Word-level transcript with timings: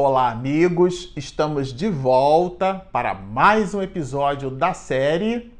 Olá, 0.00 0.30
amigos! 0.30 1.12
Estamos 1.16 1.72
de 1.72 1.90
volta 1.90 2.72
para 2.92 3.14
mais 3.14 3.74
um 3.74 3.82
episódio 3.82 4.48
da 4.48 4.72
série 4.72 5.52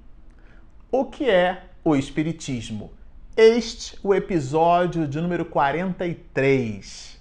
O 0.93 1.07
que 1.07 1.29
é 1.29 1.65
o 1.83 1.97
Espiritismo? 1.97 2.93
Este 3.37 3.99
o 4.01 4.15
episódio 4.15 5.09
de 5.09 5.21
número 5.21 5.45
43. 5.45 7.21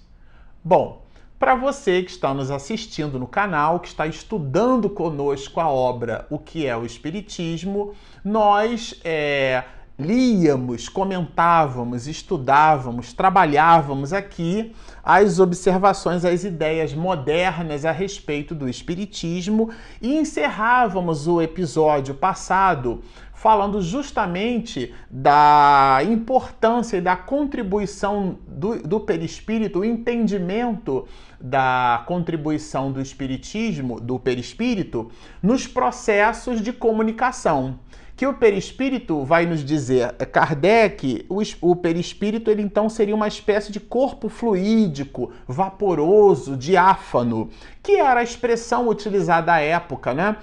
Bom, 0.62 1.02
para 1.40 1.56
você 1.56 2.04
que 2.04 2.10
está 2.12 2.32
nos 2.32 2.52
assistindo 2.52 3.18
no 3.18 3.26
canal, 3.26 3.80
que 3.80 3.88
está 3.88 4.06
estudando 4.06 4.88
conosco 4.88 5.58
a 5.58 5.68
obra 5.68 6.24
O 6.30 6.38
que 6.38 6.68
é 6.68 6.76
o 6.76 6.86
Espiritismo, 6.86 7.96
nós 8.22 8.94
é, 9.02 9.64
líamos, 9.98 10.88
comentávamos, 10.88 12.06
estudávamos, 12.06 13.12
trabalhávamos 13.12 14.12
aqui 14.12 14.72
as 15.02 15.40
observações, 15.40 16.24
as 16.24 16.44
ideias 16.44 16.94
modernas 16.94 17.84
a 17.84 17.90
respeito 17.90 18.54
do 18.54 18.68
Espiritismo 18.68 19.70
e 20.00 20.16
encerrávamos 20.16 21.26
o 21.26 21.42
episódio 21.42 22.14
passado 22.14 23.02
falando 23.34 23.80
justamente 23.80 24.92
da 25.10 26.00
importância 26.08 26.96
e 26.96 27.00
da 27.00 27.16
contribuição 27.16 28.38
do, 28.46 28.82
do 28.82 29.00
perispírito, 29.00 29.80
o 29.80 29.84
entendimento 29.84 31.06
da 31.40 32.02
contribuição 32.06 32.90
do 32.90 33.00
espiritismo, 33.00 34.00
do 34.00 34.18
perispírito, 34.18 35.10
nos 35.40 35.68
processos 35.68 36.60
de 36.60 36.72
comunicação 36.72 37.78
que 38.18 38.26
o 38.26 38.34
perispírito 38.34 39.24
vai 39.24 39.46
nos 39.46 39.64
dizer, 39.64 40.12
Kardec, 40.32 41.24
o, 41.28 41.40
o 41.60 41.76
perispírito 41.76 42.50
ele 42.50 42.62
então 42.62 42.88
seria 42.88 43.14
uma 43.14 43.28
espécie 43.28 43.70
de 43.70 43.78
corpo 43.78 44.28
fluídico, 44.28 45.30
vaporoso, 45.46 46.56
diáfano, 46.56 47.48
que 47.80 47.92
era 47.92 48.18
a 48.18 48.24
expressão 48.24 48.88
utilizada 48.88 49.52
à 49.52 49.60
época, 49.60 50.14
né? 50.14 50.36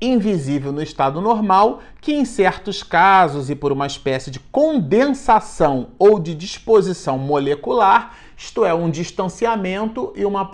Invisível 0.00 0.72
no 0.72 0.82
estado 0.82 1.20
normal, 1.20 1.82
que 2.00 2.12
em 2.12 2.24
certos 2.24 2.82
casos 2.82 3.48
e 3.48 3.54
por 3.54 3.70
uma 3.70 3.86
espécie 3.86 4.28
de 4.28 4.40
condensação 4.40 5.90
ou 6.00 6.18
de 6.18 6.34
disposição 6.34 7.16
molecular, 7.16 8.16
isto 8.36 8.64
é, 8.64 8.74
um 8.74 8.90
distanciamento 8.90 10.12
e 10.16 10.24
uma 10.24 10.50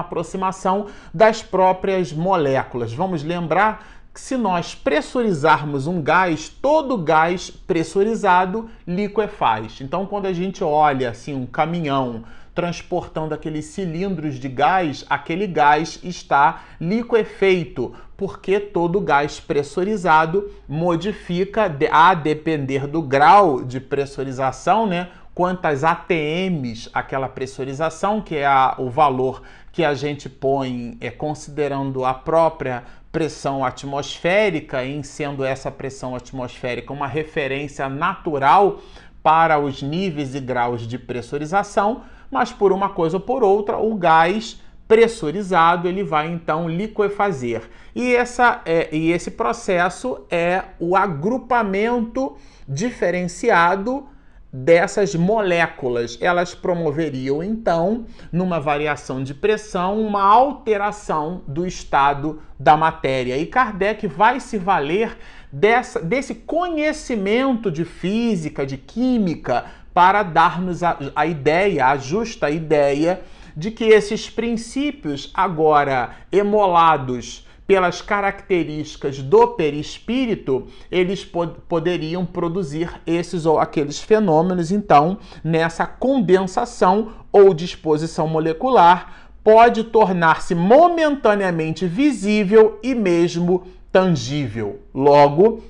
aproximação 0.00 0.88
das 1.14 1.42
próprias 1.42 2.12
moléculas. 2.12 2.92
Vamos 2.92 3.22
lembrar 3.24 3.99
se 4.14 4.36
nós 4.36 4.74
pressurizarmos 4.74 5.86
um 5.86 6.02
gás, 6.02 6.48
todo 6.48 6.98
gás 6.98 7.50
pressurizado 7.50 8.68
liquefaz. 8.86 9.80
Então, 9.80 10.04
quando 10.04 10.26
a 10.26 10.32
gente 10.32 10.64
olha 10.64 11.10
assim 11.10 11.34
um 11.34 11.46
caminhão 11.46 12.24
transportando 12.54 13.32
aqueles 13.32 13.66
cilindros 13.66 14.34
de 14.34 14.48
gás, 14.48 15.04
aquele 15.08 15.46
gás 15.46 16.00
está 16.02 16.64
liquefeito, 16.80 17.94
porque 18.16 18.58
todo 18.58 19.00
gás 19.00 19.38
pressurizado 19.38 20.50
modifica 20.68 21.72
a 21.90 22.14
depender 22.14 22.86
do 22.86 23.00
grau 23.00 23.62
de 23.62 23.80
pressurização, 23.80 24.86
né? 24.86 25.08
Quantas 25.32 25.84
ATMs 25.84 26.90
aquela 26.92 27.28
pressurização, 27.28 28.20
que 28.20 28.36
é 28.36 28.46
a, 28.46 28.74
o 28.76 28.90
valor 28.90 29.42
que 29.72 29.84
a 29.84 29.94
gente 29.94 30.28
põe 30.28 30.98
é, 31.00 31.10
considerando 31.10 32.04
a 32.04 32.12
própria 32.12 32.82
pressão 33.12 33.64
atmosférica, 33.64 34.84
em 34.84 35.02
sendo 35.02 35.44
essa 35.44 35.70
pressão 35.70 36.14
atmosférica 36.14 36.92
uma 36.92 37.06
referência 37.06 37.88
natural 37.88 38.80
para 39.22 39.58
os 39.58 39.82
níveis 39.82 40.34
e 40.34 40.40
graus 40.40 40.86
de 40.86 40.98
pressurização, 40.98 42.02
mas 42.30 42.52
por 42.52 42.72
uma 42.72 42.88
coisa 42.88 43.16
ou 43.16 43.20
por 43.20 43.42
outra, 43.42 43.78
o 43.78 43.94
gás 43.94 44.60
pressurizado 44.86 45.86
ele 45.86 46.02
vai 46.02 46.28
então 46.28 46.68
liquefazer. 46.68 47.62
E, 47.94 48.14
essa 48.14 48.60
é, 48.64 48.88
e 48.94 49.12
esse 49.12 49.30
processo 49.30 50.24
é 50.30 50.64
o 50.78 50.96
agrupamento 50.96 52.36
diferenciado 52.66 54.08
dessas 54.52 55.14
moléculas. 55.14 56.18
Elas 56.20 56.54
promoveriam 56.54 57.42
então, 57.42 58.06
numa 58.32 58.58
variação 58.58 59.22
de 59.22 59.34
pressão, 59.34 60.00
uma 60.00 60.22
alteração 60.22 61.42
do 61.46 61.66
estado 61.66 62.42
da 62.58 62.76
matéria. 62.76 63.36
E 63.38 63.46
Kardec 63.46 64.06
vai 64.06 64.40
se 64.40 64.58
valer 64.58 65.16
dessa, 65.52 66.00
desse 66.00 66.34
conhecimento 66.34 67.70
de 67.70 67.84
física, 67.84 68.66
de 68.66 68.76
química, 68.76 69.66
para 69.92 70.22
dar-nos 70.22 70.82
a, 70.82 70.98
a 71.14 71.26
ideia, 71.26 71.86
a 71.86 71.96
justa 71.96 72.50
ideia, 72.50 73.20
de 73.56 73.70
que 73.70 73.84
esses 73.84 74.30
princípios, 74.30 75.30
agora 75.34 76.10
emolados 76.30 77.46
pelas 77.70 78.02
características 78.02 79.22
do 79.22 79.46
perispírito, 79.46 80.66
eles 80.90 81.24
pod 81.24 81.54
poderiam 81.68 82.26
produzir 82.26 82.90
esses 83.06 83.46
ou 83.46 83.60
aqueles 83.60 84.00
fenômenos. 84.00 84.72
Então, 84.72 85.18
nessa 85.44 85.86
condensação 85.86 87.12
ou 87.30 87.54
disposição 87.54 88.26
molecular, 88.26 89.30
pode 89.44 89.84
tornar-se 89.84 90.52
momentaneamente 90.52 91.86
visível 91.86 92.76
e 92.82 92.92
mesmo 92.92 93.62
tangível. 93.92 94.80
Logo, 94.92 95.62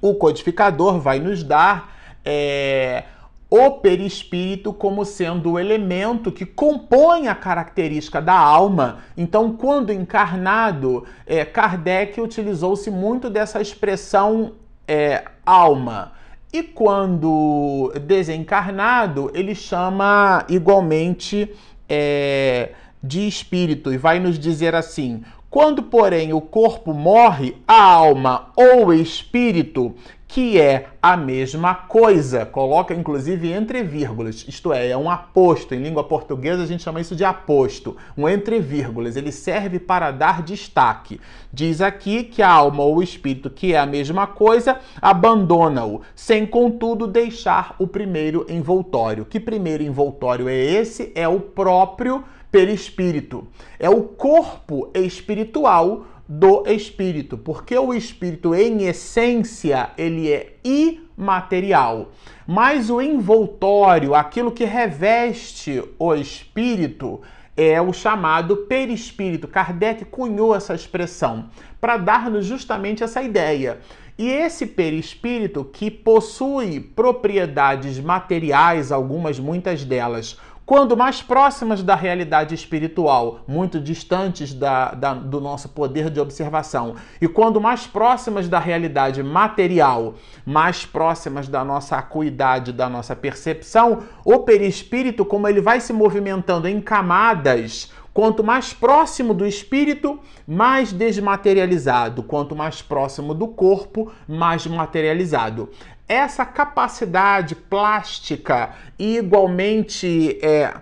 o 0.00 0.14
codificador 0.14 1.00
vai 1.00 1.18
nos 1.18 1.42
dar 1.42 1.92
é, 2.24 3.02
o 3.48 3.70
perispírito 3.72 4.72
como 4.72 5.04
sendo 5.04 5.52
o 5.52 5.58
elemento 5.58 6.32
que 6.32 6.44
compõe 6.44 7.28
a 7.28 7.34
característica 7.34 8.20
da 8.20 8.36
alma. 8.36 8.98
Então, 9.16 9.56
quando 9.56 9.92
encarnado, 9.92 11.04
é, 11.24 11.44
Kardec 11.44 12.20
utilizou-se 12.20 12.90
muito 12.90 13.30
dessa 13.30 13.60
expressão 13.60 14.52
é, 14.86 15.24
alma. 15.44 16.12
E 16.52 16.62
quando 16.62 17.92
desencarnado, 18.02 19.30
ele 19.34 19.54
chama 19.54 20.44
igualmente 20.48 21.54
é, 21.88 22.70
de 23.02 23.26
espírito 23.28 23.92
e 23.92 23.96
vai 23.96 24.18
nos 24.18 24.38
dizer 24.38 24.74
assim: 24.74 25.22
quando, 25.56 25.84
porém, 25.84 26.34
o 26.34 26.40
corpo 26.42 26.92
morre, 26.92 27.56
a 27.66 27.82
alma 27.82 28.48
ou 28.54 28.92
espírito 28.92 29.94
que 30.28 30.60
é 30.60 30.88
a 31.00 31.16
mesma 31.16 31.74
coisa. 31.74 32.44
Coloca 32.44 32.92
inclusive 32.92 33.50
entre 33.50 33.82
vírgulas, 33.82 34.44
isto 34.46 34.70
é, 34.72 34.88
é 34.90 34.96
um 34.96 35.08
aposto. 35.08 35.74
Em 35.74 35.82
língua 35.82 36.04
portuguesa 36.04 36.62
a 36.62 36.66
gente 36.66 36.82
chama 36.82 37.00
isso 37.00 37.16
de 37.16 37.24
aposto, 37.24 37.96
um 38.16 38.28
entre 38.28 38.60
vírgulas. 38.60 39.16
Ele 39.16 39.32
serve 39.32 39.78
para 39.78 40.10
dar 40.10 40.42
destaque. 40.42 41.20
Diz 41.52 41.80
aqui 41.80 42.24
que 42.24 42.42
a 42.42 42.50
alma 42.50 42.82
ou 42.82 42.96
o 42.96 43.02
espírito, 43.02 43.48
que 43.48 43.72
é 43.72 43.78
a 43.78 43.86
mesma 43.86 44.26
coisa, 44.26 44.78
abandona-o, 45.00 46.02
sem 46.14 46.44
contudo 46.44 47.06
deixar 47.06 47.74
o 47.78 47.86
primeiro 47.86 48.44
envoltório. 48.48 49.24
Que 49.24 49.40
primeiro 49.40 49.82
envoltório 49.82 50.50
é 50.50 50.54
esse? 50.54 51.12
É 51.14 51.26
o 51.26 51.40
próprio 51.40 52.22
perispírito. 52.56 53.46
É 53.78 53.90
o 53.90 54.02
corpo 54.02 54.90
espiritual 54.94 56.06
do 56.26 56.66
espírito, 56.66 57.36
porque 57.36 57.76
o 57.76 57.92
espírito 57.92 58.54
em 58.54 58.84
essência 58.84 59.90
ele 59.98 60.32
é 60.32 60.54
imaterial, 60.64 62.12
mas 62.46 62.88
o 62.88 63.02
envoltório, 63.02 64.14
aquilo 64.14 64.50
que 64.50 64.64
reveste 64.64 65.84
o 65.98 66.14
espírito, 66.14 67.20
é 67.54 67.78
o 67.78 67.92
chamado 67.92 68.56
perispírito. 68.56 69.46
Kardec 69.46 70.06
cunhou 70.06 70.56
essa 70.56 70.74
expressão 70.74 71.50
para 71.78 71.98
dar-nos 71.98 72.46
justamente 72.46 73.04
essa 73.04 73.22
ideia. 73.22 73.80
E 74.18 74.30
esse 74.30 74.64
perispírito 74.66 75.62
que 75.62 75.90
possui 75.90 76.80
propriedades 76.80 78.00
materiais, 78.00 78.90
algumas, 78.90 79.38
muitas 79.38 79.84
delas, 79.84 80.38
quando 80.66 80.96
mais 80.96 81.22
próximas 81.22 81.80
da 81.80 81.94
realidade 81.94 82.52
espiritual, 82.52 83.38
muito 83.46 83.78
distantes 83.78 84.52
da, 84.52 84.90
da, 84.90 85.14
do 85.14 85.40
nosso 85.40 85.68
poder 85.68 86.10
de 86.10 86.18
observação, 86.18 86.96
e 87.20 87.28
quando 87.28 87.60
mais 87.60 87.86
próximas 87.86 88.48
da 88.48 88.58
realidade 88.58 89.22
material, 89.22 90.14
mais 90.44 90.84
próximas 90.84 91.46
da 91.46 91.64
nossa 91.64 91.96
acuidade, 91.96 92.72
da 92.72 92.88
nossa 92.88 93.14
percepção, 93.14 94.02
o 94.24 94.40
perispírito, 94.40 95.24
como 95.24 95.46
ele 95.46 95.60
vai 95.60 95.78
se 95.80 95.92
movimentando 95.92 96.66
em 96.66 96.80
camadas, 96.80 97.92
Quanto 98.16 98.42
mais 98.42 98.72
próximo 98.72 99.34
do 99.34 99.44
espírito, 99.46 100.18
mais 100.48 100.90
desmaterializado. 100.90 102.22
Quanto 102.22 102.56
mais 102.56 102.80
próximo 102.80 103.34
do 103.34 103.46
corpo, 103.46 104.10
mais 104.26 104.66
materializado 104.66 105.68
essa 106.08 106.44
capacidade 106.44 107.54
plástica 107.54 108.70
e 108.98 109.16
igualmente 109.16 110.38
é, 110.40 110.74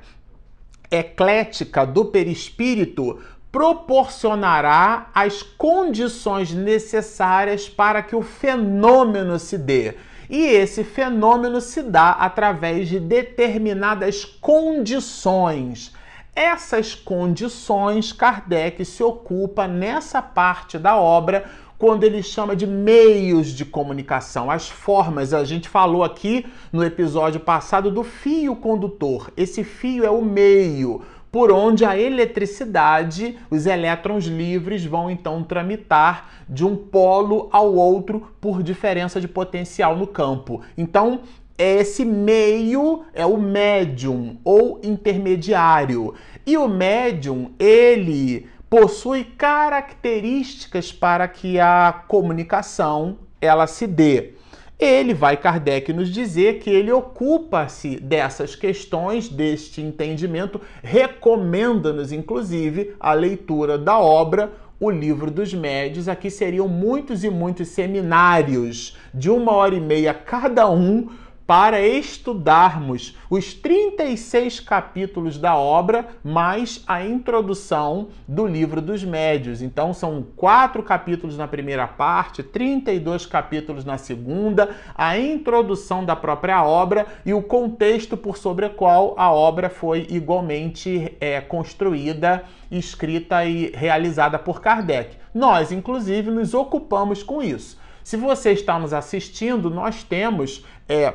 eclética 0.90 1.86
do 1.86 2.04
perispírito 2.06 3.20
proporcionará 3.50 5.10
as 5.14 5.42
condições 5.42 6.52
necessárias 6.52 7.68
para 7.68 8.02
que 8.02 8.16
o 8.16 8.22
fenômeno 8.22 9.38
se 9.38 9.56
dê. 9.56 9.94
E 10.28 10.42
esse 10.42 10.82
fenômeno 10.82 11.60
se 11.60 11.82
dá 11.82 12.10
através 12.10 12.88
de 12.88 12.98
determinadas 12.98 14.24
condições 14.24 15.92
Essas 16.34 16.94
condições 16.94 18.12
Kardec 18.12 18.84
se 18.84 19.02
ocupa 19.04 19.68
nessa 19.68 20.20
parte 20.20 20.78
da 20.78 20.96
obra 20.96 21.44
quando 21.84 22.04
ele 22.04 22.22
chama 22.22 22.56
de 22.56 22.66
meios 22.66 23.48
de 23.48 23.62
comunicação, 23.62 24.50
as 24.50 24.70
formas. 24.70 25.34
A 25.34 25.44
gente 25.44 25.68
falou 25.68 26.02
aqui 26.02 26.46
no 26.72 26.82
episódio 26.82 27.38
passado 27.40 27.90
do 27.90 28.02
fio 28.02 28.56
condutor. 28.56 29.30
Esse 29.36 29.62
fio 29.62 30.02
é 30.02 30.08
o 30.08 30.24
meio 30.24 31.02
por 31.30 31.52
onde 31.52 31.84
a 31.84 31.94
eletricidade, 31.98 33.36
os 33.50 33.66
elétrons 33.66 34.24
livres 34.24 34.82
vão 34.82 35.10
então 35.10 35.42
tramitar 35.42 36.30
de 36.48 36.64
um 36.64 36.74
polo 36.74 37.50
ao 37.52 37.74
outro 37.74 38.28
por 38.40 38.62
diferença 38.62 39.20
de 39.20 39.28
potencial 39.28 39.94
no 39.94 40.06
campo. 40.06 40.62
Então, 40.78 41.20
esse 41.58 42.04
meio 42.04 43.04
é 43.12 43.26
o 43.26 43.36
médium 43.36 44.38
ou 44.42 44.80
intermediário. 44.82 46.14
E 46.46 46.56
o 46.56 46.66
médium, 46.66 47.52
ele 47.58 48.48
possui 48.74 49.22
características 49.22 50.90
para 50.90 51.28
que 51.28 51.60
a 51.60 52.02
comunicação 52.08 53.18
ela 53.40 53.68
se 53.68 53.86
dê. 53.86 54.32
Ele 54.76 55.14
vai 55.14 55.36
Kardec 55.36 55.92
nos 55.92 56.08
dizer 56.10 56.58
que 56.58 56.70
ele 56.70 56.90
ocupa-se 56.90 58.00
dessas 58.00 58.56
questões, 58.56 59.28
deste 59.28 59.80
entendimento, 59.80 60.60
recomenda-nos 60.82 62.10
inclusive 62.10 62.96
a 62.98 63.12
leitura 63.12 63.78
da 63.78 63.96
obra 63.96 64.50
o 64.80 64.90
livro 64.90 65.30
dos 65.30 65.54
médios. 65.54 66.08
Aqui 66.08 66.28
seriam 66.28 66.66
muitos 66.66 67.22
e 67.22 67.30
muitos 67.30 67.68
seminários 67.68 68.98
de 69.14 69.30
uma 69.30 69.52
hora 69.52 69.76
e 69.76 69.80
meia 69.80 70.12
cada 70.12 70.68
um 70.68 71.10
para 71.46 71.86
estudarmos 71.86 73.16
os 73.28 73.52
36 73.52 74.60
capítulos 74.60 75.36
da 75.38 75.56
obra, 75.56 76.08
mais 76.22 76.82
a 76.86 77.04
introdução 77.04 78.08
do 78.26 78.46
livro 78.46 78.80
dos 78.80 79.04
médios. 79.04 79.60
Então, 79.60 79.92
são 79.92 80.24
quatro 80.36 80.82
capítulos 80.82 81.36
na 81.36 81.46
primeira 81.46 81.86
parte, 81.86 82.42
32 82.42 83.26
capítulos 83.26 83.84
na 83.84 83.98
segunda, 83.98 84.74
a 84.94 85.18
introdução 85.18 86.04
da 86.04 86.16
própria 86.16 86.64
obra 86.64 87.06
e 87.26 87.34
o 87.34 87.42
contexto 87.42 88.16
por 88.16 88.38
sobre 88.38 88.66
o 88.66 88.70
qual 88.70 89.14
a 89.18 89.30
obra 89.30 89.68
foi 89.68 90.06
igualmente 90.08 91.14
é, 91.20 91.40
construída, 91.40 92.44
escrita 92.70 93.44
e 93.44 93.70
realizada 93.74 94.38
por 94.38 94.62
Kardec. 94.62 95.16
Nós, 95.34 95.70
inclusive, 95.70 96.30
nos 96.30 96.54
ocupamos 96.54 97.22
com 97.22 97.42
isso. 97.42 97.78
Se 98.02 98.18
você 98.18 98.52
está 98.52 98.78
nos 98.78 98.92
assistindo, 98.92 99.70
nós 99.70 100.02
temos. 100.02 100.64
É, 100.86 101.14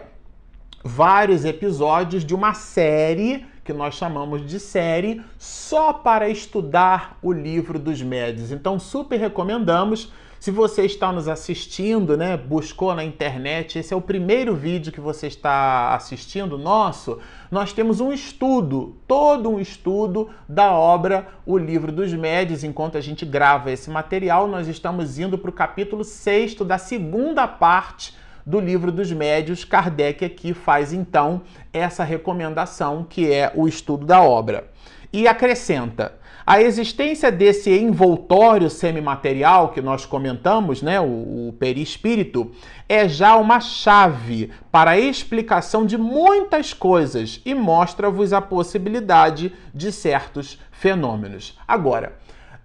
vários 0.83 1.45
episódios 1.45 2.23
de 2.23 2.33
uma 2.33 2.53
série 2.53 3.45
que 3.63 3.73
nós 3.73 3.95
chamamos 3.95 4.45
de 4.47 4.59
série 4.59 5.21
só 5.37 5.93
para 5.93 6.27
estudar 6.27 7.17
o 7.21 7.31
livro 7.31 7.77
dos 7.77 8.01
médios. 8.01 8.51
Então, 8.51 8.79
super 8.79 9.19
recomendamos. 9.19 10.11
Se 10.39 10.51
você 10.51 10.85
está 10.85 11.11
nos 11.11 11.27
assistindo, 11.27 12.15
né, 12.15 12.37
buscou 12.37 12.95
na 12.95 13.03
internet, 13.03 13.77
esse 13.77 13.93
é 13.93 13.97
o 13.97 14.01
primeiro 14.01 14.55
vídeo 14.55 14.91
que 14.91 15.01
você 15.01 15.27
está 15.27 15.93
assistindo 15.93 16.57
nosso, 16.57 17.19
nós 17.51 17.73
temos 17.73 17.99
um 17.99 18.13
estudo, 18.13 18.95
todo 19.05 19.49
um 19.49 19.59
estudo 19.59 20.29
da 20.47 20.71
obra 20.71 21.27
O 21.45 21.57
Livro 21.57 21.91
dos 21.91 22.13
Médios. 22.13 22.63
Enquanto 22.63 22.97
a 22.97 23.01
gente 23.01 23.25
grava 23.25 23.69
esse 23.69 23.89
material, 23.89 24.47
nós 24.47 24.69
estamos 24.69 25.19
indo 25.19 25.37
para 25.37 25.49
o 25.49 25.53
capítulo 25.53 26.05
6 26.05 26.55
da 26.55 26.77
segunda 26.77 27.47
parte 27.47 28.17
do 28.49 28.59
livro 28.59 28.91
dos 28.91 29.11
médios, 29.11 29.63
Kardec 29.63 30.25
aqui 30.25 30.55
faz 30.55 30.91
então 30.91 31.43
essa 31.71 32.03
recomendação 32.03 33.05
que 33.07 33.31
é 33.31 33.51
o 33.53 33.67
estudo 33.67 34.07
da 34.07 34.23
obra. 34.23 34.67
E 35.13 35.27
acrescenta: 35.27 36.15
a 36.47 36.59
existência 36.59 37.31
desse 37.31 37.69
envoltório 37.69 38.67
semimaterial 38.67 39.69
que 39.69 39.83
nós 39.83 40.03
comentamos, 40.03 40.81
né, 40.81 40.99
o, 40.99 41.49
o 41.49 41.55
perispírito, 41.59 42.49
é 42.87 43.07
já 43.07 43.35
uma 43.35 43.59
chave 43.59 44.49
para 44.71 44.91
a 44.91 44.99
explicação 44.99 45.85
de 45.85 45.95
muitas 45.95 46.73
coisas 46.73 47.39
e 47.45 47.53
mostra-vos 47.53 48.33
a 48.33 48.41
possibilidade 48.41 49.53
de 49.75 49.91
certos 49.91 50.59
fenômenos. 50.71 51.55
Agora, 51.67 52.17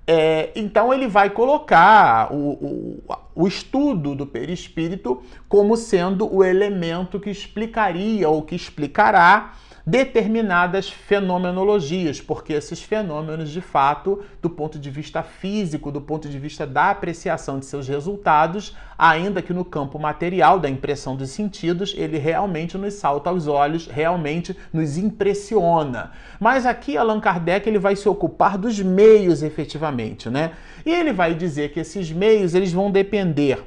é, 0.06 0.50
então 0.54 0.92
ele 0.92 1.08
vai 1.08 1.30
colocar 1.30 2.32
o, 2.32 2.50
o, 2.52 3.02
o, 3.34 3.48
estudo 3.48 4.14
do 4.14 4.26
perispírito 4.26 5.22
como 5.48 5.76
sendo 5.76 6.32
o 6.32 6.44
elemento 6.44 7.18
que 7.18 7.30
explicaria 7.30 8.28
ou 8.28 8.42
que 8.42 8.54
explicará 8.54 9.54
determinadas 9.86 10.88
fenomenologias, 10.88 12.18
porque 12.18 12.54
esses 12.54 12.82
fenômenos, 12.82 13.50
de 13.50 13.60
fato, 13.60 14.22
do 14.40 14.48
ponto 14.48 14.78
de 14.78 14.90
vista 14.90 15.22
físico, 15.22 15.92
do 15.92 16.00
ponto 16.00 16.26
de 16.26 16.38
vista 16.38 16.66
da 16.66 16.90
apreciação 16.90 17.58
de 17.58 17.66
seus 17.66 17.86
resultados, 17.86 18.74
ainda 18.96 19.42
que 19.42 19.52
no 19.52 19.64
campo 19.64 19.98
material 19.98 20.58
da 20.58 20.70
impressão 20.70 21.14
dos 21.14 21.30
sentidos, 21.30 21.94
ele 21.98 22.16
realmente 22.16 22.78
nos 22.78 22.94
salta 22.94 23.28
aos 23.28 23.46
olhos, 23.46 23.86
realmente 23.86 24.56
nos 24.72 24.96
impressiona. 24.96 26.12
Mas 26.40 26.64
aqui 26.64 26.96
Allan 26.96 27.20
Kardec 27.20 27.68
ele 27.68 27.78
vai 27.78 27.94
se 27.94 28.08
ocupar 28.08 28.56
dos 28.56 28.80
meios 28.80 29.42
efetivamente, 29.42 30.30
né? 30.30 30.52
E 30.86 30.90
ele 30.90 31.12
vai 31.12 31.34
dizer 31.34 31.72
que 31.72 31.80
esses 31.80 32.10
meios 32.10 32.54
eles 32.54 32.72
vão 32.72 32.90
depender 32.90 33.62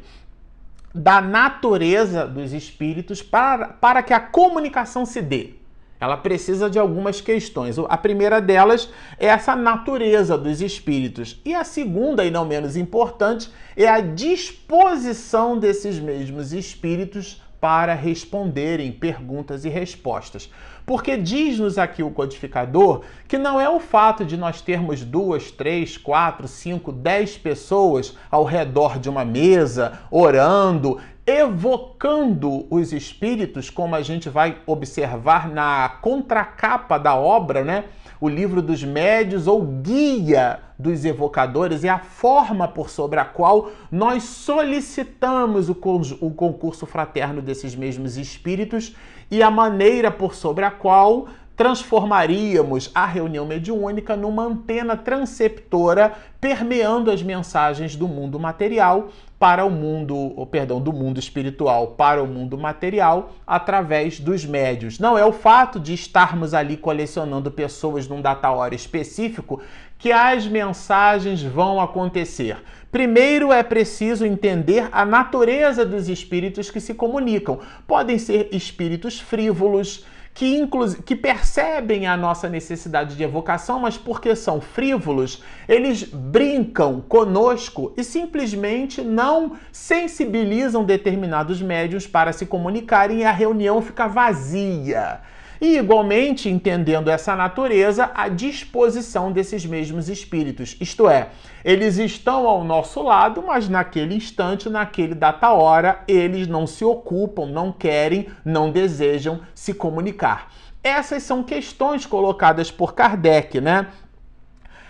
da 0.95 1.21
natureza 1.21 2.25
dos 2.25 2.53
espíritos 2.53 3.21
para, 3.21 3.67
para 3.67 4.01
que 4.01 4.13
a 4.13 4.19
comunicação 4.19 5.05
se 5.05 5.21
dê. 5.21 5.56
Ela 5.99 6.17
precisa 6.17 6.69
de 6.69 6.77
algumas 6.77 7.21
questões. 7.21 7.77
A 7.79 7.97
primeira 7.97 8.39
delas 8.39 8.89
é 9.19 9.27
essa 9.27 9.55
natureza 9.55 10.37
dos 10.37 10.61
espíritos. 10.61 11.39
E 11.43 11.55
a 11.55 11.63
segunda, 11.63 12.23
e 12.23 12.31
não 12.31 12.45
menos 12.45 12.77
importante, 12.77 13.49
é 13.75 13.87
a 13.87 13.99
disposição 13.99 15.57
desses 15.57 15.99
mesmos 15.99 16.53
espíritos 16.53 17.41
para 17.59 17.93
responderem 17.93 18.91
perguntas 18.91 19.65
e 19.65 19.69
respostas. 19.69 20.49
Porque 20.85 21.17
diz-nos 21.17 21.77
aqui 21.77 22.01
o 22.01 22.11
codificador 22.11 23.01
que 23.27 23.37
não 23.37 23.59
é 23.59 23.67
o 23.67 23.79
fato 23.79 24.23
de 24.23 24.37
nós 24.37 24.61
termos 24.61 25.03
duas, 25.03 25.51
três, 25.51 25.97
quatro, 25.97 26.47
cinco, 26.47 26.91
dez 26.91 27.37
pessoas 27.37 28.15
ao 28.31 28.43
redor 28.45 28.99
de 28.99 29.09
uma 29.09 29.25
mesa, 29.25 29.99
orando, 30.09 30.97
evocando 31.27 32.65
os 32.69 32.93
espíritos, 32.93 33.69
como 33.69 33.95
a 33.95 34.01
gente 34.01 34.29
vai 34.29 34.59
observar 34.65 35.49
na 35.49 35.89
contracapa 36.01 36.97
da 36.97 37.15
obra, 37.15 37.65
né? 37.65 37.83
O 38.19 38.29
livro 38.29 38.61
dos 38.61 38.81
médios 38.81 39.45
ou 39.45 39.61
guia 39.61 40.61
dos 40.79 41.03
evocadores 41.03 41.83
é 41.83 41.89
a 41.89 41.99
forma 41.99 42.67
por 42.67 42.89
sobre 42.89 43.19
a 43.19 43.25
qual 43.25 43.69
nós 43.91 44.23
solicitamos 44.23 45.69
o, 45.69 45.75
concurso 45.75 46.85
fraterno 46.85 47.41
desses 47.41 47.75
mesmos 47.75 48.15
espíritos 48.15 48.95
e 49.29 49.43
a 49.43 49.51
maneira 49.51 50.09
por 50.09 50.33
sobre 50.33 50.63
a 50.63 50.71
qual 50.71 51.27
transformaríamos 51.57 52.91
a 52.93 53.07
reunião 53.07 53.43
mediúnica 53.43 54.15
numa 54.15 54.43
antena 54.43 54.95
transceptora 54.95 56.13
permeando 56.39 57.09
as 57.09 57.23
mensagens 57.23 57.95
do 57.95 58.07
mundo 58.07 58.39
material 58.39 59.09
para 59.39 59.65
o 59.65 59.69
mundo, 59.69 60.15
ou 60.15 60.45
perdão, 60.45 60.79
do 60.79 60.93
mundo 60.93 61.19
espiritual 61.19 61.87
para 61.89 62.21
o 62.21 62.27
mundo 62.27 62.57
material 62.59 63.31
através 63.45 64.19
dos 64.19 64.45
médios. 64.45 64.99
Não 64.99 65.17
é 65.17 65.25
o 65.25 65.31
fato 65.31 65.79
de 65.79 65.95
estarmos 65.95 66.53
ali 66.53 66.77
colecionando 66.77 67.49
pessoas 67.49 68.07
num 68.07 68.21
data 68.21 68.51
hora 68.51 68.75
específico 68.75 69.59
que 69.97 70.11
as 70.11 70.45
mensagens 70.45 71.41
vão 71.41 71.81
acontecer. 71.81 72.57
Primeiro 72.91 73.51
é 73.51 73.63
preciso 73.63 74.25
entender 74.25 74.87
a 74.91 75.03
natureza 75.03 75.83
dos 75.83 76.07
espíritos 76.07 76.69
que 76.69 76.79
se 76.79 76.93
comunicam. 76.93 77.59
Podem 77.87 78.19
ser 78.19 78.49
espíritos 78.51 79.19
frívolos, 79.19 80.05
que, 80.37 80.69
que 81.03 81.15
percebem 81.15 82.05
a 82.05 82.15
nossa 82.15 82.47
necessidade 82.47 83.15
de 83.15 83.23
evocação, 83.23 83.79
mas 83.79 83.97
porque 83.97 84.35
são 84.35 84.61
frívolos, 84.61 85.41
eles 85.67 86.03
brincam 86.03 87.01
conosco 87.01 87.91
e 87.97 88.03
simplesmente 88.03 89.01
não 89.01 89.53
sensibilizam 89.71 90.85
determinados 90.85 91.59
médios 91.59 92.05
para 92.05 92.31
se 92.31 92.45
comunicarem 92.45 93.21
e 93.21 93.25
a 93.25 93.31
reunião 93.31 93.81
fica 93.81 94.07
vazia. 94.07 95.21
E, 95.59 95.77
igualmente, 95.77 96.49
entendendo 96.49 97.09
essa 97.09 97.35
natureza, 97.35 98.11
a 98.13 98.27
disposição 98.27 99.31
desses 99.31 99.65
mesmos 99.65 100.09
espíritos. 100.09 100.77
Isto 100.79 101.09
é, 101.09 101.29
eles 101.65 101.97
estão 101.97 102.47
ao 102.47 102.63
nosso 102.63 103.01
lado, 103.01 103.43
mas 103.45 103.67
naquele 103.67 104.15
instante, 104.15 104.69
naquele 104.69 105.15
data 105.15 105.51
hora, 105.51 106.03
eles 106.07 106.47
não 106.47 106.67
se 106.67 106.85
ocupam, 106.85 107.45
não 107.45 107.71
querem, 107.71 108.27
não 108.45 108.71
desejam 108.71 109.41
se 109.55 109.73
comunicar. 109.73 110.51
Essas 110.83 111.23
são 111.23 111.43
questões 111.43 112.05
colocadas 112.05 112.71
por 112.71 112.93
Kardec, 112.93 113.59
né? 113.59 113.87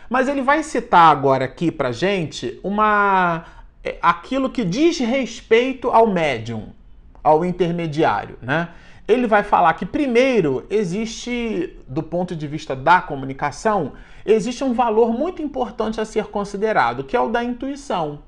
Mas 0.10 0.28
ele 0.28 0.42
vai 0.42 0.64
citar 0.64 1.12
agora 1.12 1.46
aqui 1.46 1.72
pra 1.72 1.92
gente 1.92 2.60
uma 2.64 3.46
é, 3.84 3.98
aquilo 4.02 4.50
que 4.50 4.64
diz 4.64 5.00
respeito 5.00 5.90
ao 5.90 6.08
médium, 6.08 6.70
ao 7.24 7.44
intermediário, 7.46 8.38
né? 8.42 8.70
Ele 9.08 9.26
vai 9.26 9.42
falar 9.42 9.74
que, 9.74 9.86
primeiro, 9.86 10.66
existe, 10.70 11.78
do 11.88 12.04
ponto 12.04 12.36
de 12.36 12.46
vista 12.46 12.76
da 12.76 13.00
comunicação, 13.00 13.94
existe 14.26 14.64
um 14.64 14.74
valor 14.74 15.14
muito 15.14 15.42
importante 15.42 16.02
a 16.02 16.06
ser 16.06 16.26
considerado, 16.26 17.04
que 17.04 17.16
é 17.16 17.20
o 17.20 17.30
da 17.30 17.44
intuição. 17.44 18.20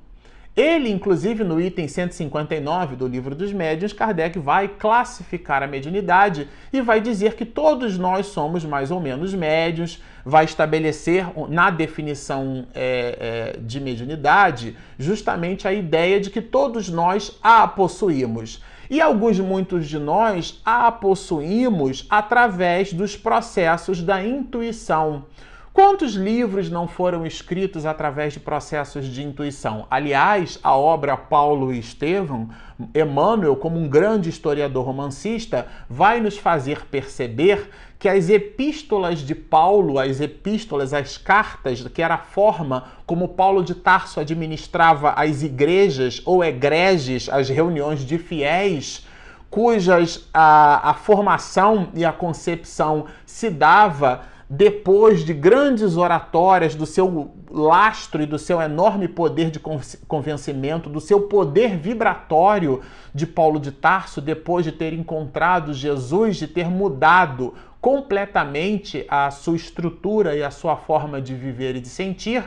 Ele, 0.56 0.90
inclusive, 0.90 1.44
no 1.44 1.60
item 1.60 1.86
159 1.86 2.96
do 2.96 3.06
Livro 3.06 3.34
dos 3.34 3.52
Médiuns, 3.52 3.92
Kardec 3.92 4.38
vai 4.38 4.66
classificar 4.66 5.62
a 5.62 5.66
mediunidade 5.66 6.48
e 6.72 6.80
vai 6.80 7.00
dizer 7.00 7.34
que 7.34 7.44
todos 7.44 7.96
nós 7.96 8.26
somos 8.26 8.64
mais 8.64 8.90
ou 8.90 9.00
menos 9.00 9.32
médios, 9.32 10.02
vai 10.24 10.44
estabelecer 10.44 11.26
na 11.48 11.70
definição 11.70 12.66
é, 12.74 13.54
é, 13.54 13.60
de 13.60 13.78
mediunidade 13.80 14.76
justamente 14.98 15.68
a 15.68 15.72
ideia 15.72 16.18
de 16.20 16.30
que 16.30 16.42
todos 16.42 16.88
nós 16.88 17.38
a 17.42 17.66
possuímos. 17.68 18.60
E 18.90 19.00
alguns, 19.00 19.38
muitos 19.38 19.86
de 19.86 20.00
nós, 20.00 20.60
a 20.64 20.90
possuímos 20.90 22.04
através 22.10 22.92
dos 22.92 23.16
processos 23.16 24.02
da 24.02 24.26
intuição. 24.26 25.26
Quantos 25.72 26.14
livros 26.14 26.68
não 26.68 26.88
foram 26.88 27.24
escritos 27.24 27.86
através 27.86 28.32
de 28.32 28.40
processos 28.40 29.06
de 29.06 29.22
intuição? 29.22 29.86
Aliás, 29.88 30.58
a 30.64 30.76
obra 30.76 31.16
Paulo 31.16 31.72
e 31.72 31.78
Estevão, 31.78 32.48
Emmanuel, 32.92 33.54
como 33.54 33.78
um 33.78 33.88
grande 33.88 34.28
historiador 34.28 34.84
romancista, 34.84 35.68
vai 35.88 36.20
nos 36.20 36.36
fazer 36.36 36.86
perceber 36.86 37.70
que 38.00 38.08
as 38.08 38.28
epístolas 38.28 39.20
de 39.20 39.34
Paulo, 39.34 40.00
as 40.00 40.20
epístolas, 40.20 40.92
as 40.92 41.16
cartas, 41.16 41.86
que 41.86 42.02
era 42.02 42.14
a 42.14 42.18
forma 42.18 42.88
como 43.06 43.28
Paulo 43.28 43.62
de 43.62 43.76
Tarso 43.76 44.18
administrava 44.18 45.12
as 45.12 45.44
igrejas 45.44 46.20
ou 46.24 46.42
egreges, 46.42 47.28
as 47.28 47.48
reuniões 47.48 48.00
de 48.00 48.18
fiéis, 48.18 49.06
cujas 49.48 50.28
a, 50.34 50.90
a 50.90 50.94
formação 50.94 51.90
e 51.94 52.04
a 52.04 52.12
concepção 52.12 53.06
se 53.24 53.48
dava 53.50 54.22
depois 54.52 55.24
de 55.24 55.32
grandes 55.32 55.96
oratórias, 55.96 56.74
do 56.74 56.84
seu 56.84 57.30
lastro 57.48 58.20
e 58.20 58.26
do 58.26 58.36
seu 58.36 58.60
enorme 58.60 59.06
poder 59.06 59.48
de 59.48 59.60
convencimento, 59.60 60.90
do 60.90 61.00
seu 61.00 61.28
poder 61.28 61.76
vibratório 61.78 62.80
de 63.14 63.28
Paulo 63.28 63.60
de 63.60 63.70
Tarso, 63.70 64.20
depois 64.20 64.64
de 64.64 64.72
ter 64.72 64.92
encontrado 64.92 65.72
Jesus, 65.72 66.36
de 66.36 66.48
ter 66.48 66.66
mudado 66.66 67.54
completamente 67.80 69.06
a 69.08 69.30
sua 69.30 69.54
estrutura 69.54 70.34
e 70.34 70.42
a 70.42 70.50
sua 70.50 70.76
forma 70.76 71.22
de 71.22 71.32
viver 71.32 71.76
e 71.76 71.80
de 71.80 71.88
sentir, 71.88 72.42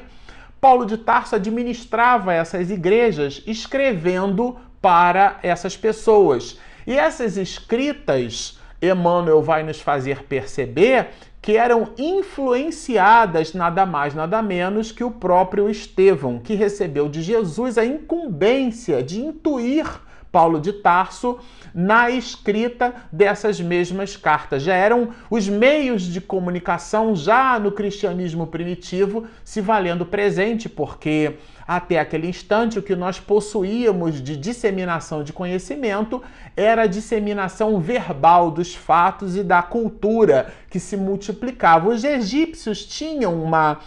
Paulo 0.59 0.85
de 0.85 0.97
Tarso 0.97 1.37
administrava 1.37 2.33
essas 2.33 2.69
igrejas 2.69 3.41
escrevendo 3.47 4.57
para 4.81 5.39
essas 5.41 5.77
pessoas. 5.77 6.59
E 6.85 6.97
essas 6.97 7.37
escritas, 7.37 8.59
Emmanuel 8.83 9.41
vai 9.41 9.63
nos 9.63 9.79
fazer 9.79 10.23
perceber 10.23 11.07
que 11.41 11.57
eram 11.57 11.89
influenciadas 11.97 13.53
nada 13.53 13.85
mais, 13.85 14.13
nada 14.13 14.41
menos 14.41 14.91
que 14.91 15.03
o 15.03 15.11
próprio 15.11 15.69
Estevão, 15.69 16.39
que 16.39 16.53
recebeu 16.53 17.09
de 17.09 17.21
Jesus 17.21 17.77
a 17.77 17.85
incumbência 17.85 19.03
de 19.03 19.21
intuir 19.21 19.85
Paulo 20.33 20.59
de 20.59 20.73
Tarso 20.73 21.37
na 21.75 22.09
escrita 22.09 22.91
dessas 23.11 23.61
mesmas 23.61 24.17
cartas. 24.17 24.63
Já 24.63 24.73
eram 24.73 25.09
os 25.29 25.47
meios 25.47 26.01
de 26.01 26.19
comunicação 26.19 27.15
já 27.15 27.59
no 27.59 27.71
cristianismo 27.71 28.47
primitivo 28.47 29.27
se 29.43 29.61
valendo 29.61 30.07
presente, 30.07 30.67
porque 30.67 31.35
até 31.67 31.99
aquele 31.99 32.27
instante, 32.27 32.77
o 32.77 32.83
que 32.83 32.95
nós 32.95 33.19
possuíamos 33.19 34.21
de 34.21 34.35
disseminação 34.35 35.23
de 35.23 35.31
conhecimento 35.31 36.21
era 36.55 36.83
a 36.83 36.87
disseminação 36.87 37.79
verbal 37.79 38.51
dos 38.51 38.75
fatos 38.75 39.35
e 39.35 39.43
da 39.43 39.61
cultura 39.61 40.53
que 40.69 40.79
se 40.79 40.97
multiplicava. 40.97 41.89
Os 41.89 42.03
egípcios 42.03 42.85
tinham 42.85 43.41
uma 43.41 43.79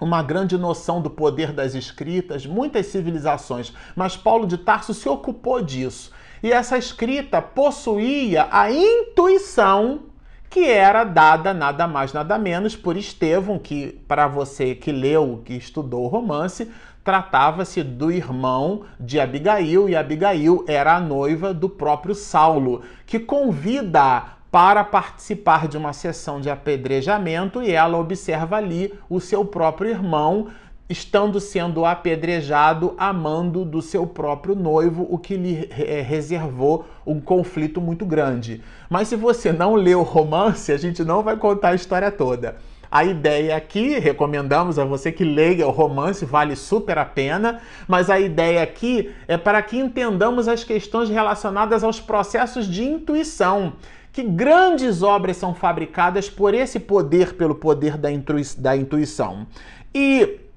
uma 0.00 0.22
grande 0.22 0.56
noção 0.56 1.02
do 1.02 1.10
poder 1.10 1.52
das 1.52 1.74
escritas, 1.74 2.46
muitas 2.46 2.86
civilizações, 2.86 3.72
mas 3.96 4.16
Paulo 4.16 4.46
de 4.46 4.56
Tarso 4.56 4.94
se 4.94 5.08
ocupou 5.08 5.60
disso. 5.60 6.12
E 6.40 6.52
essa 6.52 6.78
escrita 6.78 7.42
possuía 7.42 8.46
a 8.50 8.70
intuição 8.70 10.02
que 10.50 10.64
era 10.64 11.04
dada 11.04 11.52
nada 11.52 11.86
mais 11.86 12.12
nada 12.12 12.38
menos 12.38 12.74
por 12.74 12.96
Estevão, 12.96 13.58
que 13.58 14.00
para 14.08 14.26
você 14.26 14.74
que 14.74 14.90
leu, 14.90 15.42
que 15.44 15.54
estudou 15.54 16.04
o 16.04 16.08
romance, 16.08 16.70
tratava-se 17.04 17.82
do 17.82 18.10
irmão 18.10 18.82
de 19.00 19.18
Abigail 19.18 19.88
e 19.88 19.96
Abigail 19.96 20.64
era 20.68 20.96
a 20.96 21.00
noiva 21.00 21.54
do 21.54 21.68
próprio 21.68 22.14
Saulo, 22.14 22.82
que 23.06 23.18
convida 23.18 24.38
para 24.50 24.82
participar 24.82 25.68
de 25.68 25.76
uma 25.76 25.92
sessão 25.92 26.40
de 26.40 26.48
apedrejamento 26.48 27.62
e 27.62 27.70
ela 27.70 27.98
observa 27.98 28.56
ali 28.56 28.92
o 29.08 29.20
seu 29.20 29.44
próprio 29.44 29.90
irmão 29.90 30.48
estando 30.88 31.38
sendo 31.38 31.84
apedrejado, 31.84 32.94
amando 32.96 33.64
do 33.64 33.82
seu 33.82 34.06
próprio 34.06 34.54
noivo, 34.54 35.06
o 35.10 35.18
que 35.18 35.36
lhe 35.36 35.68
é, 35.70 36.00
reservou 36.00 36.86
um 37.06 37.20
conflito 37.20 37.80
muito 37.80 38.06
grande. 38.06 38.62
Mas 38.88 39.08
se 39.08 39.16
você 39.16 39.52
não 39.52 39.74
leu 39.74 40.00
o 40.00 40.04
romance, 40.04 40.72
a 40.72 40.78
gente 40.78 41.04
não 41.04 41.22
vai 41.22 41.36
contar 41.36 41.70
a 41.70 41.74
história 41.74 42.10
toda. 42.10 42.56
A 42.90 43.04
ideia 43.04 43.54
aqui, 43.54 43.98
recomendamos 43.98 44.78
a 44.78 44.84
você 44.84 45.12
que 45.12 45.22
leia 45.22 45.66
o 45.66 45.70
romance, 45.70 46.24
vale 46.24 46.56
super 46.56 46.96
a 46.96 47.04
pena, 47.04 47.60
mas 47.86 48.08
a 48.08 48.18
ideia 48.18 48.62
aqui 48.62 49.14
é 49.26 49.36
para 49.36 49.60
que 49.60 49.76
entendamos 49.76 50.48
as 50.48 50.64
questões 50.64 51.10
relacionadas 51.10 51.84
aos 51.84 52.00
processos 52.00 52.66
de 52.66 52.82
intuição 52.82 53.74
que 54.10 54.22
grandes 54.22 55.02
obras 55.02 55.36
são 55.36 55.54
fabricadas 55.54 56.30
por 56.30 56.54
esse 56.54 56.80
poder, 56.80 57.34
pelo 57.34 57.54
poder 57.54 57.98
da, 57.98 58.08
da 58.56 58.74
intuição. 58.74 59.46
E 59.94 60.47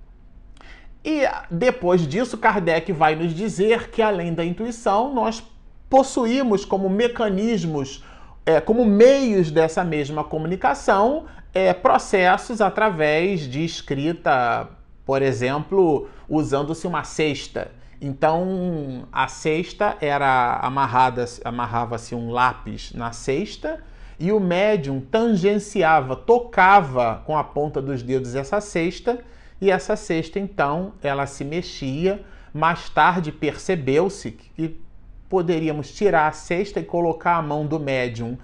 e 1.03 1.21
depois 1.49 2.07
disso, 2.07 2.37
Kardec 2.37 2.91
vai 2.91 3.15
nos 3.15 3.33
dizer 3.33 3.89
que 3.89 4.01
além 4.01 4.33
da 4.33 4.45
intuição, 4.45 5.13
nós 5.13 5.43
possuímos 5.89 6.63
como 6.63 6.89
mecanismos, 6.89 8.03
é, 8.45 8.61
como 8.61 8.85
meios 8.85 9.49
dessa 9.49 9.83
mesma 9.83 10.23
comunicação, 10.23 11.25
é, 11.53 11.73
processos 11.73 12.61
através 12.61 13.41
de 13.41 13.65
escrita, 13.65 14.69
por 15.05 15.21
exemplo, 15.21 16.07
usando-se 16.29 16.85
uma 16.85 17.03
cesta. 17.03 17.71
Então, 17.99 19.07
a 19.11 19.27
cesta 19.27 19.97
era 19.99 20.59
amarrada, 20.61 21.25
amarrava-se 21.43 22.15
um 22.15 22.31
lápis 22.31 22.93
na 22.93 23.11
cesta 23.11 23.83
e 24.19 24.31
o 24.31 24.39
médium 24.39 25.01
tangenciava, 25.01 26.15
tocava 26.15 27.23
com 27.25 27.35
a 27.35 27.43
ponta 27.43 27.81
dos 27.81 28.01
dedos 28.01 28.35
essa 28.35 28.61
cesta 28.61 29.19
e 29.61 29.69
essa 29.69 29.95
cesta, 29.95 30.39
então, 30.39 30.93
ela 31.03 31.27
se 31.27 31.45
mexia. 31.45 32.25
Mais 32.51 32.89
tarde 32.89 33.31
percebeu-se 33.31 34.31
que 34.31 34.81
poderíamos 35.29 35.93
tirar 35.93 36.27
a 36.27 36.31
cesta 36.31 36.79
e 36.79 36.83
colocar 36.83 37.35
a 37.37 37.41
mão 37.41 37.65
do 37.65 37.79
médium 37.79 38.37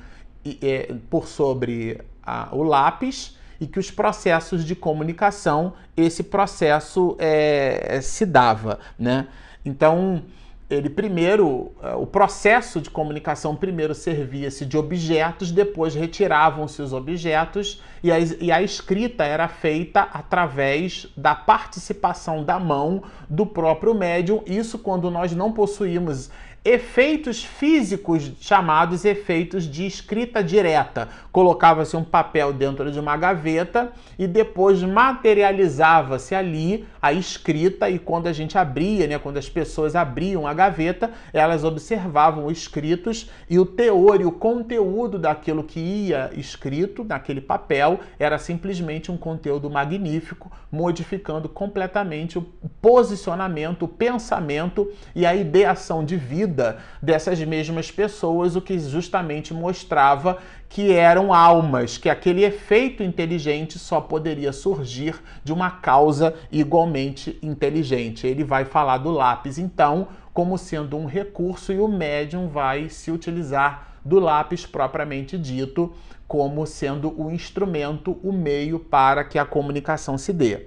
é, 0.61 0.93
por 1.09 1.27
sobre 1.27 1.99
a, 2.23 2.49
o 2.51 2.61
lápis 2.61 3.35
e 3.59 3.65
que 3.65 3.79
os 3.79 3.89
processos 3.89 4.63
de 4.63 4.75
comunicação, 4.75 5.73
esse 5.97 6.23
processo 6.23 7.15
é, 7.19 7.99
se 8.01 8.25
dava, 8.25 8.79
né? 8.97 9.27
Então, 9.65 10.23
ele 10.69 10.89
primeiro, 10.89 11.71
eh, 11.81 11.95
o 11.95 12.05
processo 12.05 12.81
de 12.81 12.89
comunicação 12.89 13.55
primeiro 13.55 13.95
servia-se 13.95 14.65
de 14.65 14.77
objetos, 14.77 15.49
depois 15.49 15.95
retiravam-se 15.95 16.81
os 16.81 16.91
objetos 16.91 17.81
e 18.03 18.11
a, 18.11 18.19
e 18.19 18.51
a, 18.51 18.61
escrita 18.61 19.23
era 19.23 19.47
feita 19.47 20.01
através 20.01 21.07
da 21.15 21.33
participação 21.33 22.43
da 22.43 22.59
mão 22.59 23.03
do 23.29 23.45
próprio 23.45 23.93
médium. 23.93 24.43
Isso 24.45 24.77
quando 24.77 25.09
nós 25.09 25.33
não 25.33 25.53
possuímos 25.53 26.29
efeitos 26.67 27.45
físicos 27.45 28.29
chamados 28.41 29.05
efeitos 29.05 29.63
de 29.63 29.85
escrita 29.85 30.43
direta. 30.43 31.07
Colocava-se 31.31 31.95
um 31.95 32.03
papel 32.03 32.51
dentro 32.51 32.91
de 32.91 32.99
uma 32.99 33.15
gaveta 33.15 33.93
e 34.19 34.27
depois 34.27 34.83
materializava-se 34.83 36.35
ali 36.35 36.85
a 37.01 37.13
escrita 37.13 37.89
e 37.89 37.97
quando 37.97 38.27
a 38.27 38.33
gente 38.33 38.57
abria, 38.57 39.07
né, 39.07 39.17
quando 39.17 39.37
as 39.37 39.47
pessoas 39.47 39.95
abriam 39.95 40.45
a 40.45 40.53
gaveta, 40.53 41.11
elas 41.31 41.63
observavam 41.63 42.47
os 42.47 42.57
escritos 42.57 43.29
e 43.49 43.57
o 43.57 43.65
teor 43.65 44.19
e 44.19 44.25
o 44.25 44.31
conteúdo 44.31 45.17
daquilo 45.17 45.63
que 45.63 45.79
ia 45.79 46.31
escrito 46.35 47.05
naquele 47.05 47.39
papel 47.39 48.01
era 48.19 48.37
simplesmente 48.37 49.09
um 49.09 49.15
conteúdo 49.15 49.69
magnífico, 49.69 50.51
modificando 50.69 51.47
completamente 51.47 52.37
o 52.37 52.45
posicionamento, 52.81 53.83
o 53.83 53.87
pensamento 53.87 54.91
e 55.15 55.25
a 55.25 55.33
ideação 55.33 56.03
de 56.03 56.17
vida 56.17 56.56
dessas 57.01 57.39
mesmas 57.39 57.91
pessoas, 57.91 58.55
o 58.55 58.61
que 58.61 58.77
justamente 58.79 59.53
mostrava 59.53 60.37
que 60.69 60.91
eram 60.91 61.33
almas, 61.33 61.97
que 61.97 62.09
aquele 62.09 62.43
efeito 62.43 63.03
inteligente 63.03 63.79
só 63.79 64.01
poderia 64.01 64.51
surgir 64.51 65.15
de 65.43 65.53
uma 65.53 65.71
causa 65.71 66.33
igualmente 66.51 67.37
inteligente. 67.41 68.27
Ele 68.27 68.43
vai 68.43 68.65
falar 68.65 68.97
do 68.97 69.11
lápis, 69.11 69.57
então, 69.57 70.07
como 70.33 70.57
sendo 70.57 70.97
um 70.97 71.05
recurso 71.05 71.71
e 71.71 71.79
o 71.79 71.87
médium 71.87 72.47
vai 72.47 72.89
se 72.89 73.11
utilizar 73.11 73.99
do 74.03 74.19
lápis 74.19 74.65
propriamente 74.65 75.37
dito, 75.37 75.93
como 76.27 76.65
sendo 76.65 77.13
o 77.19 77.31
instrumento, 77.31 78.19
o 78.23 78.31
meio 78.31 78.79
para 78.79 79.23
que 79.23 79.39
a 79.39 79.45
comunicação 79.45 80.17
se 80.17 80.33
dê. 80.33 80.65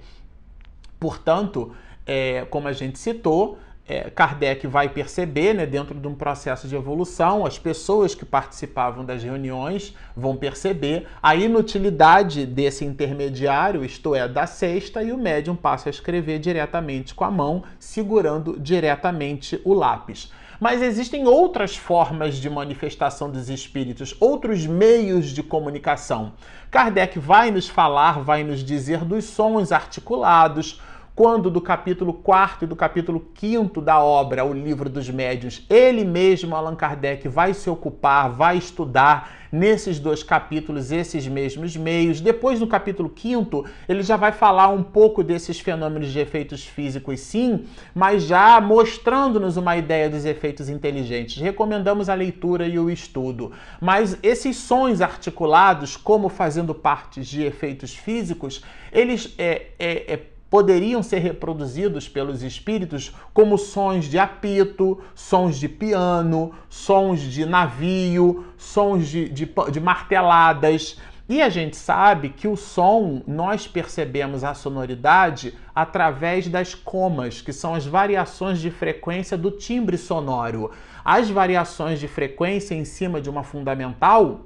Portanto, 0.99 1.71
é, 2.05 2.45
como 2.49 2.67
a 2.67 2.73
gente 2.73 2.99
citou, 2.99 3.57
é, 3.87 4.09
Kardec 4.09 4.67
vai 4.67 4.89
perceber, 4.89 5.53
né, 5.53 5.65
dentro 5.65 5.99
de 5.99 6.07
um 6.07 6.15
processo 6.15 6.67
de 6.67 6.75
evolução, 6.75 7.45
as 7.45 7.57
pessoas 7.57 8.15
que 8.15 8.23
participavam 8.23 9.03
das 9.03 9.23
reuniões 9.23 9.95
vão 10.15 10.35
perceber 10.35 11.07
a 11.21 11.35
inutilidade 11.35 12.45
desse 12.45 12.85
intermediário, 12.85 13.83
isto 13.83 14.15
é, 14.15 14.27
da 14.27 14.45
cesta, 14.45 15.03
e 15.03 15.11
o 15.11 15.17
médium 15.17 15.55
passa 15.55 15.89
a 15.89 15.91
escrever 15.91 16.39
diretamente 16.39 17.13
com 17.15 17.25
a 17.25 17.31
mão, 17.31 17.63
segurando 17.79 18.57
diretamente 18.59 19.59
o 19.65 19.73
lápis. 19.73 20.31
Mas 20.59 20.83
existem 20.83 21.27
outras 21.27 21.75
formas 21.75 22.35
de 22.35 22.47
manifestação 22.47 23.31
dos 23.31 23.49
espíritos, 23.49 24.15
outros 24.19 24.67
meios 24.67 25.31
de 25.31 25.41
comunicação. 25.41 26.33
Kardec 26.69 27.17
vai 27.17 27.49
nos 27.49 27.67
falar, 27.67 28.19
vai 28.19 28.43
nos 28.43 28.63
dizer 28.63 29.03
dos 29.03 29.25
sons 29.25 29.71
articulados, 29.71 30.79
quando 31.15 31.49
do 31.49 31.59
capítulo 31.59 32.13
4 32.13 32.65
e 32.65 32.67
do 32.67 32.75
capítulo 32.75 33.25
5 33.37 33.81
da 33.81 34.01
obra, 34.01 34.45
o 34.45 34.53
Livro 34.53 34.89
dos 34.89 35.09
Médiuns, 35.09 35.65
ele 35.69 36.05
mesmo, 36.05 36.55
Allan 36.55 36.75
Kardec, 36.75 37.27
vai 37.27 37.53
se 37.53 37.69
ocupar, 37.69 38.29
vai 38.29 38.57
estudar 38.57 39.41
nesses 39.51 39.99
dois 39.99 40.23
capítulos 40.23 40.91
esses 40.91 41.27
mesmos 41.27 41.75
meios. 41.75 42.21
Depois, 42.21 42.59
no 42.59 42.67
capítulo 42.67 43.11
5, 43.13 43.65
ele 43.89 44.01
já 44.01 44.15
vai 44.15 44.31
falar 44.31 44.69
um 44.69 44.81
pouco 44.81 45.23
desses 45.23 45.59
fenômenos 45.59 46.11
de 46.11 46.19
efeitos 46.19 46.65
físicos, 46.65 47.19
sim, 47.19 47.65
mas 47.93 48.23
já 48.23 48.61
mostrando-nos 48.61 49.57
uma 49.57 49.75
ideia 49.75 50.09
dos 50.09 50.23
efeitos 50.23 50.69
inteligentes. 50.69 51.41
Recomendamos 51.41 52.07
a 52.07 52.13
leitura 52.13 52.65
e 52.65 52.79
o 52.79 52.89
estudo. 52.89 53.51
Mas 53.81 54.17
esses 54.23 54.55
sons 54.55 55.01
articulados, 55.01 55.97
como 55.97 56.29
fazendo 56.29 56.73
parte 56.73 57.21
de 57.21 57.43
efeitos 57.43 57.93
físicos, 57.93 58.63
eles 58.93 59.33
é, 59.37 59.67
é, 59.77 60.13
é 60.13 60.17
poderiam 60.51 61.01
ser 61.01 61.19
reproduzidos 61.19 62.09
pelos 62.09 62.43
espíritos 62.43 63.15
como 63.33 63.57
sons 63.57 64.03
de 64.03 64.19
apito, 64.19 64.99
sons 65.15 65.57
de 65.57 65.69
piano, 65.69 66.51
sons 66.69 67.21
de 67.21 67.45
navio, 67.45 68.45
sons 68.57 69.07
de, 69.07 69.29
de, 69.29 69.49
de, 69.71 69.79
marteladas. 69.79 70.99
E 71.29 71.41
a 71.41 71.47
gente 71.47 71.77
sabe 71.77 72.27
que 72.27 72.49
o 72.49 72.57
som, 72.57 73.21
nós 73.25 73.65
percebemos 73.65 74.43
a 74.43 74.53
sonoridade 74.53 75.57
através 75.73 76.49
das 76.49 76.75
comas, 76.75 77.39
que 77.39 77.53
são 77.53 77.73
as 77.73 77.85
variações 77.85 78.59
de 78.59 78.69
frequência 78.69 79.37
do 79.37 79.51
timbre 79.51 79.97
sonoro. 79.97 80.71
As 81.05 81.29
variações 81.29 81.97
de 81.97 82.09
frequência 82.09 82.75
em 82.75 82.83
cima 82.83 83.21
de 83.21 83.29
uma 83.29 83.41
fundamental, 83.41 84.41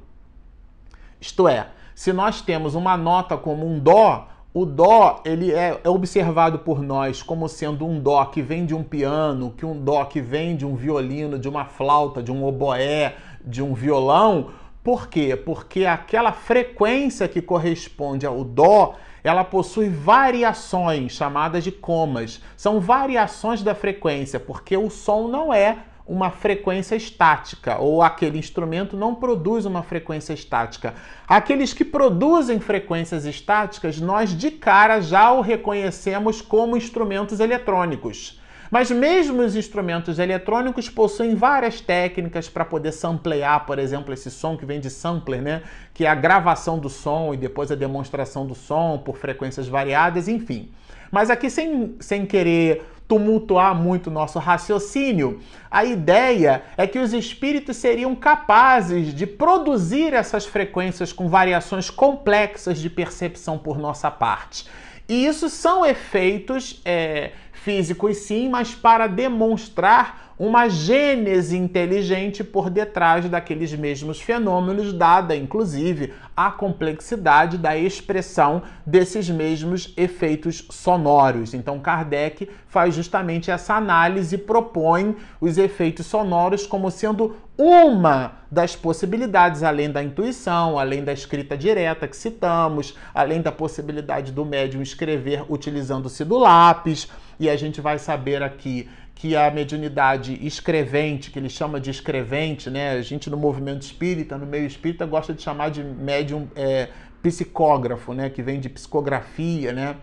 isto 1.19 1.47
é, 1.47 1.69
se 1.95 2.13
nós 2.13 2.41
temos 2.41 2.75
uma 2.75 2.95
nota 2.95 3.35
como 3.35 3.65
um 3.65 3.79
Dó, 3.79 4.35
o 4.55 4.65
dó 4.65 5.21
ele 5.25 5.51
é, 5.51 5.81
é, 5.83 5.89
observado 5.89 6.59
por 6.59 6.81
nós 6.81 7.21
como 7.21 7.50
sendo 7.50 7.85
um 7.85 8.00
dó 8.00 8.24
que 8.24 8.41
vem 8.41 8.65
de 8.65 8.74
um 8.74 8.81
piano, 8.81 9.53
que 9.57 9.65
um 9.65 9.77
dó 9.77 10.05
que 10.05 10.21
vem 10.21 10.55
de 10.55 10.65
um 10.65 10.77
violino, 10.77 11.38
de 11.38 11.50
uma 11.50 11.65
flauta, 11.65 12.24
de 12.24 12.31
um 12.31 12.41
oboé, 12.41 13.17
de 13.43 13.62
um 13.62 13.74
violão. 13.74 14.51
Por 14.81 15.09
quê? 15.09 15.35
Porque 15.35 15.85
aquela 15.85 16.31
frequência 16.31 17.27
que 17.27 17.41
corresponde 17.41 18.25
ao 18.25 18.45
dó, 18.45 18.95
ela 19.21 19.43
possui 19.43 19.89
variações 19.89 21.12
chamadas 21.12 21.62
de 21.62 21.71
comas. 21.74 22.41
São 22.55 22.79
variações 22.79 23.62
da 23.62 23.75
frequência, 23.75 24.39
porque 24.39 24.77
o 24.77 24.89
som 24.89 25.27
não 25.27 25.53
é 25.53 25.79
uma 26.07 26.29
frequência 26.29 26.96
estática, 26.96 27.77
ou 27.79 28.01
aquele 28.01 28.37
instrumento 28.37 28.96
não 28.96 29.15
produz 29.15 29.65
uma 29.65 29.81
frequência 29.81 30.33
estática. 30.33 30.94
Aqueles 31.27 31.74
que 31.74 31.83
produzem 31.83 32.59
frequências 32.59 33.25
estáticas, 33.25 34.00
nós 34.00 34.29
de 34.35 34.51
cara 34.51 35.01
já 35.01 35.31
o 35.31 35.41
reconhecemos 35.41 36.41
como 36.41 36.77
instrumentos 36.77 37.39
eletrônicos. 37.39 38.39
Mas 38.70 38.89
mesmo 38.91 39.41
os 39.41 39.55
instrumentos 39.55 40.20
eletrônicos 40.20 40.89
possuem 40.89 41.35
várias 41.35 41.79
técnicas 41.79 42.50
para 42.50 42.65
poder 42.65 42.91
samplear, 42.91 43.65
por 43.65 43.79
exemplo, 43.79 44.13
esse 44.13 44.29
som 44.31 44.57
que 44.57 44.65
vem 44.65 44.79
de 44.79 44.89
sampler, 44.89 45.41
né? 45.41 45.61
Que 45.94 46.05
é 46.05 46.09
a 46.09 46.15
gravação 46.15 46.79
do 46.79 46.89
som 46.89 47.33
e 47.33 47.37
depois 47.37 47.72
a 47.72 47.75
demonstração 47.75 48.46
do 48.46 48.55
som 48.55 48.98
por 48.98 49.18
frequências 49.18 49.68
variadas, 49.68 50.27
enfim. 50.27 50.72
Mas 51.16 51.30
aqui 51.30 51.50
sem, 51.50 51.96
sem 52.01 52.25
querer 52.25 52.86
tumultuar 53.08 53.74
muito 53.74 54.12
nosso 54.12 54.38
raciocínio, 54.38 55.40
a 55.72 55.86
ideia 55.86 56.64
é 56.75 56.86
que 56.86 57.00
os 57.00 57.14
espíritos 57.14 57.78
seriam 57.78 58.14
capazes 58.14 59.14
de 59.14 59.25
produzir 59.25 60.12
essas 60.12 60.46
frequências 60.46 61.14
com 61.14 61.30
variações 61.30 61.90
complexas 61.90 62.80
de 62.80 62.90
percepção 62.90 63.58
por 63.58 63.80
nossa 63.80 64.12
parte. 64.12 64.68
E 65.08 65.25
isso 65.25 65.48
são 65.48 65.86
efeitos 65.86 66.82
é, 66.84 67.32
físicos, 67.54 68.18
sim, 68.18 68.50
mas 68.50 68.75
para 68.75 69.08
demonstrar 69.08 70.25
uma 70.37 70.67
gênese 70.67 71.57
inteligente 71.57 72.43
por 72.43 72.69
detrás 72.69 73.29
daqueles 73.29 73.74
mesmos 73.74 74.19
fenômenos, 74.19 74.91
dada 74.91 75.35
inclusive 75.35 76.13
a 76.35 76.51
complexidade 76.51 77.57
da 77.57 77.77
expressão 77.77 78.61
desses 78.85 79.29
mesmos 79.29 79.93
efeitos 79.95 80.65
sonoros. 80.69 81.53
Então, 81.53 81.79
Kardec 81.79 82.50
faz 82.67 82.93
justamente 82.93 83.50
essa 83.50 83.75
análise 83.75 84.35
e 84.35 84.39
propõe 84.39 85.15
os 85.39 85.57
efeitos 85.57 86.05
sonoros 86.05 86.67
como 86.67 86.91
sendo 86.91 87.37
uma 87.57 88.33
das 88.51 88.75
possibilidades, 88.75 89.63
além 89.63 89.89
da 89.89 90.03
intuição, 90.03 90.77
além 90.77 91.03
da 91.03 91.13
escrita 91.13 91.57
direta 91.57 92.05
que 92.05 92.17
citamos, 92.17 92.98
além 93.13 93.41
da 93.41 93.51
possibilidade 93.51 94.33
do 94.33 94.43
médium 94.43 94.81
escrever 94.81 95.45
utilizando-se 95.48 96.25
do 96.25 96.37
lápis, 96.37 97.07
e 97.39 97.50
a 97.50 97.55
gente 97.55 97.79
vai 97.79 97.98
saber 97.98 98.43
aqui 98.43 98.89
que 99.16 99.36
a 99.36 99.50
mediunidade 99.50 100.38
escrevente, 100.46 101.32
que 101.32 101.40
ele 101.40 101.50
chama 101.50 101.80
de 101.80 101.90
escrevente, 101.90 102.70
né? 102.70 102.92
A 102.92 103.01
gente 103.01 103.30
no 103.30 103.38
movimento 103.38 103.82
espírita, 103.82 104.38
no 104.38 104.46
meio 104.46 104.68
espírita, 104.68 105.06
gosta 105.06 105.34
de 105.34 105.42
chamar 105.42 105.72
de 105.72 105.82
médium 105.82 106.50
é, 106.54 106.90
psicógrafo, 107.24 108.14
né? 108.14 108.30
Que 108.30 108.44
vem 108.44 108.60
de 108.60 108.68
psicografia, 108.68 109.72
né? 109.72 109.96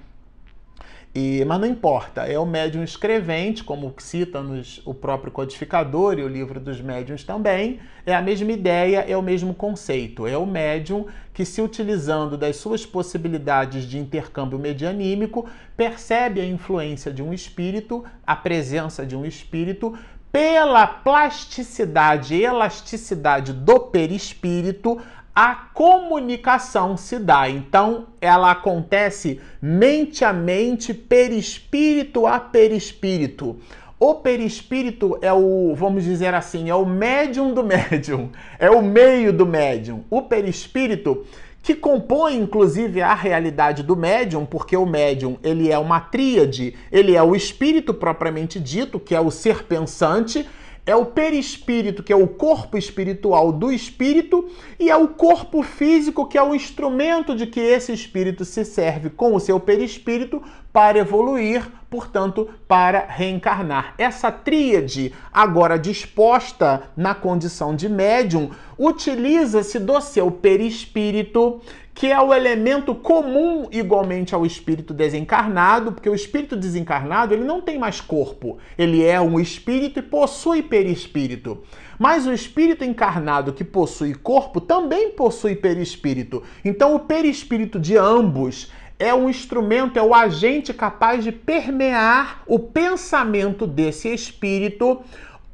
E, 1.15 1.45
mas 1.45 1.61
não 1.61 1.67
importa, 1.67 2.23
é 2.23 2.39
o 2.39 2.47
médium 2.47 2.83
escrevente, 2.83 3.63
como 3.63 3.95
cita-nos 3.99 4.81
o 4.87 4.95
próprio 4.95 5.31
codificador 5.31 6.19
e 6.19 6.23
o 6.23 6.29
livro 6.29 6.59
dos 6.59 6.81
médiuns 6.81 7.23
também, 7.23 7.81
é 8.07 8.15
a 8.15 8.23
mesma 8.23 8.51
ideia, 8.51 9.05
é 9.07 9.15
o 9.15 9.21
mesmo 9.21 9.53
conceito. 9.53 10.27
É 10.27 10.39
o 10.39 10.47
médium 10.47 11.05
que, 11.35 11.45
se 11.45 11.61
utilizando 11.61 12.39
das 12.39 12.57
suas 12.57 12.87
possibilidades 12.87 13.85
de 13.85 13.99
intercâmbio 13.99 14.59
medianímico, 14.59 15.47
percebe 15.77 16.41
a 16.41 16.47
influência 16.47 17.13
de 17.13 17.23
um 17.23 17.31
espírito, 17.35 18.03
a 18.27 18.35
presença 18.35 19.05
de 19.05 19.15
um 19.15 19.27
espírito, 19.27 19.95
pela 20.33 20.87
plasticidade 20.87 22.35
e 22.35 22.43
elasticidade 22.43 23.53
do 23.53 23.79
perispírito, 23.79 24.99
a 25.35 25.55
comunicação 25.55 26.97
se 26.97 27.19
dá. 27.19 27.49
Então, 27.49 28.07
ela 28.21 28.51
acontece 28.51 29.41
mente 29.61 30.25
a 30.25 30.33
mente, 30.33 30.93
perispírito 30.93 32.27
a 32.27 32.39
perispírito. 32.39 33.57
O 33.99 34.17
perispírito 34.17 35.17
é 35.23 35.33
o, 35.33 35.75
vamos 35.77 36.05
dizer 36.05 36.35
assim, 36.35 36.69
é 36.69 36.75
o 36.75 36.85
médium 36.85 37.55
do 37.55 37.63
médium, 37.63 38.31
é 38.59 38.69
o 38.69 38.83
meio 38.83 39.33
do 39.33 39.47
médium. 39.47 40.05
O 40.11 40.23
perispírito 40.23 41.25
que 41.63 41.75
compõe 41.77 42.37
inclusive 42.37 43.01
a 43.01 43.15
realidade 43.15 43.85
do 43.85 43.97
médium, 43.97 44.45
porque 44.45 44.77
o 44.77 44.85
médium, 44.85 45.39
ele 45.45 45.71
é 45.71 45.79
uma 45.79 46.01
tríade, 46.01 46.75
ele 46.91 47.15
é 47.15 47.23
o 47.23 47.37
espírito 47.37 47.95
propriamente 47.95 48.59
dito, 48.59 48.99
que 48.99 49.15
é 49.15 49.21
o 49.21 49.31
ser 49.31 49.63
pensante, 49.63 50.45
é 50.85 50.97
o 50.97 51.07
perispírito, 51.07 52.03
que 52.03 52.13
é 52.13 52.17
o 52.17 52.27
corpo 52.27 52.77
espiritual 52.77 53.53
do 53.53 53.71
espírito, 53.71 54.51
e 54.79 54.91
é 54.91 54.97
o 54.97 55.09
corpo 55.09 55.63
físico, 55.63 56.27
que 56.27 56.37
é 56.37 56.43
o 56.43 56.55
instrumento 56.55 57.37
de 57.37 57.47
que 57.47 57.61
esse 57.61 57.93
espírito 57.93 58.45
se 58.45 58.65
serve 58.65 59.11
com 59.11 59.35
o 59.35 59.41
seu 59.41 59.61
perispírito 59.61 60.43
para 60.73 60.99
evoluir, 60.99 61.71
portanto, 61.91 62.49
para 62.67 63.05
reencarnar. 63.07 63.95
Essa 63.99 64.33
tríade, 64.33 65.13
agora 65.31 65.79
disposta 65.79 66.85
na 66.97 67.15
condição 67.15 67.77
de 67.77 67.89
médium, 67.89 68.51
utiliza-se 68.79 69.79
do 69.79 70.01
seu 70.01 70.31
perispírito, 70.31 71.61
que 71.95 72.11
é 72.11 72.19
o 72.19 72.33
elemento 72.33 72.95
comum 72.95 73.69
igualmente 73.71 74.35
ao 74.35 74.47
espírito 74.47 74.95
desencarnado, 74.95 75.93
porque 75.93 76.09
o 76.09 76.15
espírito 76.15 76.57
desencarnado 76.57 77.35
ele 77.35 77.45
não 77.45 77.61
tem 77.61 77.79
mais 77.79 78.01
corpo, 78.01 78.57
ele 78.79 79.05
é 79.05 79.21
um 79.21 79.39
espírito 79.39 79.99
e 79.99 80.03
possui 80.03 80.63
perispírito. 80.63 81.63
Mas 81.99 82.27
o 82.27 82.33
espírito 82.33 82.83
encarnado 82.83 83.53
que 83.53 83.63
possui 83.63 84.15
corpo 84.15 84.61
também 84.61 85.11
possui 85.11 85.55
perispírito. 85.55 86.43
Então 86.65 86.95
o 86.95 87.01
perispírito 87.01 87.79
de 87.79 87.97
ambos 87.97 88.73
é 89.03 89.13
um 89.13 89.29
instrumento, 89.29 89.99
é 89.99 90.03
o 90.03 90.15
agente 90.15 90.73
capaz 90.73 91.25
de 91.25 91.33
permear 91.33 92.43
o 92.47 92.57
pensamento 92.57 93.67
desse 93.67 94.15
espírito 94.15 95.01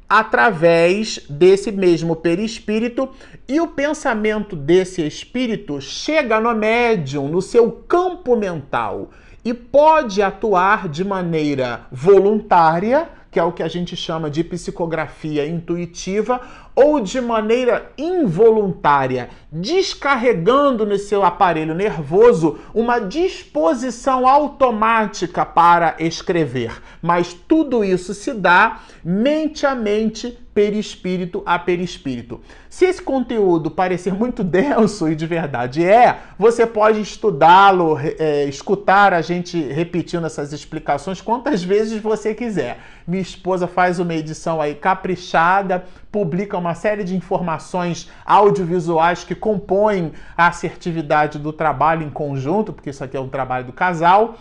através 0.07 1.25
desse 1.27 1.71
mesmo 1.71 2.15
perispírito. 2.15 3.09
E 3.47 3.59
o 3.59 3.67
pensamento 3.67 4.55
desse 4.55 5.05
espírito 5.05 5.81
chega 5.81 6.39
no 6.39 6.53
médium, 6.53 7.27
no 7.27 7.41
seu 7.41 7.71
campo 7.71 8.35
mental 8.35 9.09
e 9.43 9.51
pode 9.51 10.21
atuar 10.21 10.87
de 10.87 11.03
maneira 11.03 11.87
voluntária, 11.91 13.09
que 13.31 13.39
é 13.39 13.43
o 13.43 13.51
que 13.51 13.63
a 13.63 13.67
gente 13.67 13.95
chama 13.95 14.29
de 14.29 14.43
psicografia 14.43 15.47
intuitiva, 15.47 16.39
ou 16.81 17.01
de 17.01 17.19
maneira 17.19 17.91
involuntária, 17.97 19.27
descarregando 19.51 20.85
no 20.85 20.97
seu 20.97 21.25
aparelho 21.25 21.75
nervoso 21.75 22.57
uma 22.73 22.99
disposição 22.99 24.25
automática 24.25 25.45
para 25.45 25.97
escrever. 25.99 26.81
Mas 27.01 27.33
tudo 27.33 27.83
isso 27.83 28.13
se 28.13 28.33
dá 28.33 28.79
mente 29.03 29.65
a 29.65 29.75
mente, 29.75 30.37
perispírito 30.53 31.41
a 31.45 31.57
perispírito. 31.57 32.41
Se 32.69 32.85
esse 32.85 33.01
conteúdo 33.01 33.71
parecer 33.71 34.13
muito 34.13 34.43
denso 34.45 35.09
e 35.09 35.15
de 35.15 35.25
verdade 35.25 35.83
é, 35.85 36.17
você 36.37 36.65
pode 36.65 37.01
estudá-lo, 37.01 37.97
é, 37.97 38.45
escutar 38.45 39.13
a 39.13 39.21
gente 39.21 39.57
repetindo 39.57 40.25
essas 40.25 40.53
explicações 40.53 41.21
quantas 41.21 41.63
vezes 41.63 42.01
você 42.01 42.33
quiser. 42.33 42.79
Minha 43.07 43.21
esposa 43.21 43.67
faz 43.67 43.99
uma 43.99 44.13
edição 44.13 44.61
aí 44.61 44.75
caprichada, 44.75 45.83
publica 46.11 46.57
uma 46.57 46.73
série 46.73 47.03
de 47.03 47.15
informações 47.15 48.09
audiovisuais 48.25 49.23
que 49.23 49.35
compõem 49.35 50.11
a 50.35 50.47
assertividade 50.47 51.37
do 51.37 51.53
trabalho 51.53 52.03
em 52.03 52.09
conjunto, 52.09 52.73
porque 52.73 52.89
isso 52.89 53.03
aqui 53.03 53.15
é 53.15 53.19
um 53.19 53.29
trabalho 53.29 53.65
do 53.65 53.73
casal. 53.73 54.35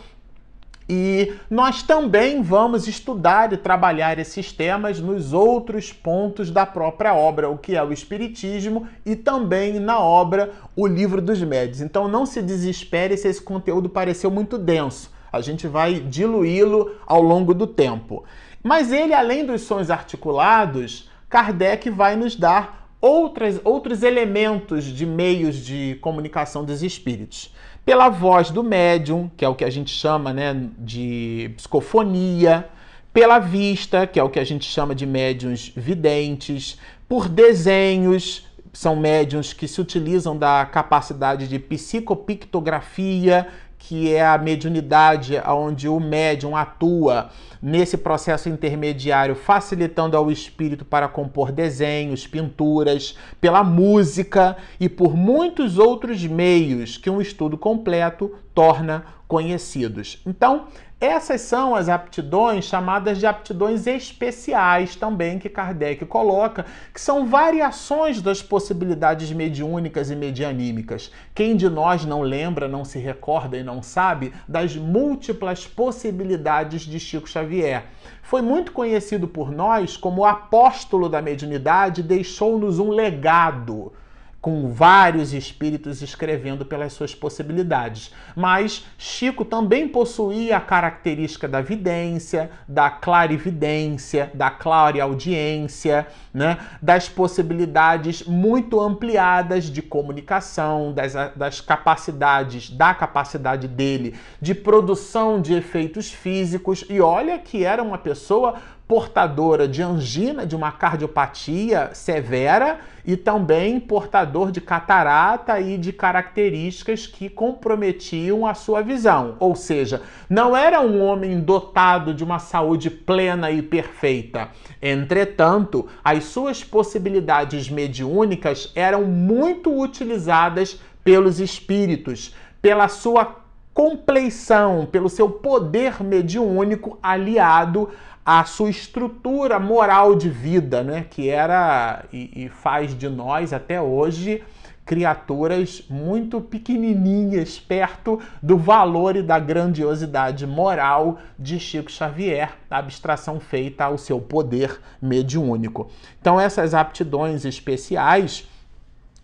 E 0.91 1.35
nós 1.51 1.83
também 1.83 2.41
vamos 2.41 2.89
estudar 2.89 3.53
e 3.53 3.59
trabalhar 3.59 4.19
esses 4.19 4.53
temas 4.53 4.99
nos 4.99 5.35
outros 5.35 5.93
pontos 5.93 6.51
da 6.51 6.65
própria 6.65 7.13
obra, 7.13 7.51
o 7.51 7.59
que 7.59 7.77
é 7.77 7.85
o 7.85 7.93
Espiritismo, 7.93 8.89
e 9.05 9.15
também 9.15 9.79
na 9.79 10.01
obra 10.01 10.51
O 10.75 10.87
Livro 10.87 11.21
dos 11.21 11.43
Médios. 11.43 11.83
Então 11.83 12.09
não 12.09 12.25
se 12.25 12.41
desespere 12.41 13.19
se 13.19 13.29
esse 13.29 13.43
conteúdo 13.43 13.91
pareceu 13.91 14.31
muito 14.31 14.57
denso. 14.57 15.13
A 15.31 15.43
gente 15.43 15.69
vai 15.69 16.01
diluí-lo 16.01 16.97
ao 17.07 17.21
longo 17.21 17.53
do 17.53 17.67
tempo. 17.67 18.25
Mas 18.63 18.91
ele, 18.91 19.13
além 19.13 19.45
dos 19.45 19.61
sons 19.63 19.91
articulados, 19.91 21.08
Kardec 21.29 21.91
vai 21.91 22.17
nos 22.17 22.35
dar 22.35 22.89
outras, 23.01 23.61
outros 23.65 24.03
elementos 24.03 24.85
de 24.85 25.07
meios 25.07 25.57
de 25.57 25.99
comunicação 26.01 26.65
dos 26.65 26.83
espíritos. 26.83 27.55
Pela 27.85 28.09
voz 28.09 28.51
do 28.51 28.63
médium, 28.63 29.31
que 29.37 29.45
é 29.45 29.49
o 29.49 29.55
que 29.55 29.65
a 29.65 29.71
gente 29.71 29.91
chama 29.91 30.33
né, 30.33 30.69
de 30.79 31.51
psicofonia, 31.57 32.69
pela 33.13 33.39
vista, 33.39 34.07
que 34.07 34.21
é 34.21 34.23
o 34.23 34.29
que 34.29 34.39
a 34.39 34.45
gente 34.45 34.65
chama 34.65 34.95
de 34.95 35.07
médiums 35.07 35.73
videntes, 35.75 36.79
por 37.09 37.29
desenhos, 37.29 38.47
são 38.73 38.95
médiums 38.95 39.53
que 39.53 39.67
se 39.67 39.81
utilizam 39.81 40.37
da 40.37 40.65
capacidade 40.67 41.49
de 41.49 41.59
psicopictografia, 41.59 43.49
que 43.79 44.13
é 44.13 44.27
a 44.27 44.37
mediunidade 44.37 45.41
onde 45.47 45.89
o 45.89 46.01
médium 46.01 46.57
atua 46.57 47.31
nesse 47.63 47.97
processo 47.97 48.49
intermediário, 48.49 49.35
facilitando 49.35 50.17
ao 50.17 50.31
espírito 50.31 50.85
para 50.85 51.09
compor 51.09 51.53
desenhos, 51.53 52.27
pinturas, 52.27 53.17
pela 53.41 53.65
música 53.65 54.57
e 54.79 54.89
por 54.89 55.17
muitos 55.17 55.79
outros 55.79 56.25
meios 56.25 56.97
que 56.97 57.11
um 57.11 57.21
estudo 57.21 57.57
completo 57.57 58.35
torna 58.55 59.05
conhecidos. 59.27 60.21
Então, 60.27 60.67
essas 61.01 61.43
são 61.43 61.77
as 61.77 61.89
aptidões 61.89 62.65
chamadas 62.65 63.19
de 63.19 63.27
aptidões 63.27 63.87
especiais 63.87 64.97
também 64.97 65.39
que 65.39 65.49
Kardec 65.49 66.05
coloca, 66.07 66.67
que 66.93 67.01
são 67.01 67.25
variações 67.25 68.21
das 68.21 68.43
possibilidades 68.43 69.31
mediúnicas 69.31 70.11
e 70.11 70.17
medianímicas. 70.17 71.13
Quem 71.33 71.57
de 71.57 71.69
nós 71.69 72.05
não 72.05 72.21
lembra, 72.21 72.67
não 72.67 72.85
se 72.85 72.99
recorda 72.99 73.57
e 73.57 73.63
não 73.63 73.81
sabe 73.81 74.33
das 74.49 74.75
múltiplas 74.75 75.69
possibilidades 75.69 76.83
de 76.83 76.99
Chico 76.99 77.29
Xavier? 77.29 77.85
Foi 78.21 78.43
muito 78.43 78.73
conhecido 78.73 79.29
por 79.29 79.53
nós 79.53 79.97
como 79.97 80.23
o 80.23 80.27
apóstolo 80.27 81.09
da 81.09 81.23
mediunidade, 81.23 82.03
deixou-nos 82.03 82.81
um 82.81 82.91
legado 82.91 83.93
com 84.41 84.71
vários 84.71 85.33
espíritos 85.33 86.01
escrevendo 86.01 86.65
pelas 86.65 86.93
suas 86.93 87.15
possibilidades. 87.15 88.13
Mas 88.37 88.85
Chico 88.97 89.45
também 89.45 89.89
possuía 89.89 90.57
a 90.57 90.61
característica 90.61 91.49
da 91.49 91.61
vidência, 91.61 92.51
da 92.67 92.89
clarividência, 92.89 94.31
da 94.33 94.49
clareaudiência, 94.49 96.07
né? 96.33 96.57
das 96.81 97.09
possibilidades 97.09 98.23
muito 98.23 98.81
ampliadas 98.81 99.65
de 99.65 99.83
comunicação, 99.83 100.93
das, 100.93 101.15
das 101.35 101.61
capacidades, 101.61 102.71
da 102.71 102.95
capacidade 102.95 103.67
dele 103.67 104.15
de 104.41 104.55
produção 104.55 105.41
de 105.41 105.55
efeitos 105.55 106.13
físicos. 106.13 106.85
E 106.89 107.01
olha 107.01 107.39
que 107.39 107.65
era 107.65 107.83
uma 107.83 107.99
pessoa 107.99 108.55
portadora 108.89 109.69
de 109.69 109.83
angina, 109.83 110.47
de 110.47 110.57
uma 110.57 110.73
cardiopatia 110.73 111.91
severa 111.93 112.79
e 113.05 113.19
também 113.19 113.79
portador 113.79 114.51
de 114.51 114.63
catarata 114.63 115.61
e 115.61 115.77
de 115.77 115.93
características 115.93 117.07
que 117.07 117.29
comprometiam 117.29 118.47
a 118.47 118.55
sua 118.55 118.81
visão. 118.81 119.37
Ou 119.39 119.55
seja, 119.55 120.01
não 120.29 120.57
era 120.57 120.81
um 120.81 121.03
homem 121.03 121.39
dotado 121.39 122.15
de 122.15 122.25
uma 122.25 122.39
saúde 122.39 122.89
plena 122.89 123.51
e 123.51 123.61
perfeita. 123.61 124.49
Entretanto, 124.81 125.87
as 126.03 126.25
suas 126.25 126.65
possibilidades 126.65 127.69
mediúnicas 127.69 128.73
eram 128.75 129.05
muito 129.05 129.71
utilizadas 129.79 130.81
pelos 131.05 131.41
espíritos, 131.41 132.35
pela 132.63 132.89
sua 132.89 133.37
compleição, 133.75 134.89
pelo 134.91 135.09
seu 135.09 135.31
poder 135.31 136.03
mediúnico 136.03 136.99
aliado 137.03 137.91
a 138.31 138.45
sua 138.45 138.69
estrutura 138.69 139.59
moral 139.59 140.15
de 140.15 140.29
vida, 140.29 140.83
né? 140.83 141.07
que 141.09 141.31
era 141.31 142.05
e, 142.13 142.45
e 142.45 142.49
faz 142.51 142.95
de 142.95 143.09
nós 143.09 143.55
até 143.55 143.81
hoje 143.81 144.45
criaturas 144.85 145.83
muito 145.89 146.39
pequenininhas 146.39 147.59
perto 147.59 148.21
do 148.43 148.59
valor 148.59 149.17
e 149.17 149.23
da 149.23 149.39
grandiosidade 149.39 150.47
moral 150.47 151.19
de 151.39 151.59
Chico 151.59 151.91
Xavier, 151.91 152.53
a 152.71 152.77
abstração 152.77 153.41
feita 153.41 153.85
ao 153.85 153.97
seu 153.97 154.21
poder 154.21 154.79
mediúnico. 155.01 155.91
Então 156.21 156.39
essas 156.39 156.75
aptidões 156.75 157.47
especiais 157.47 158.47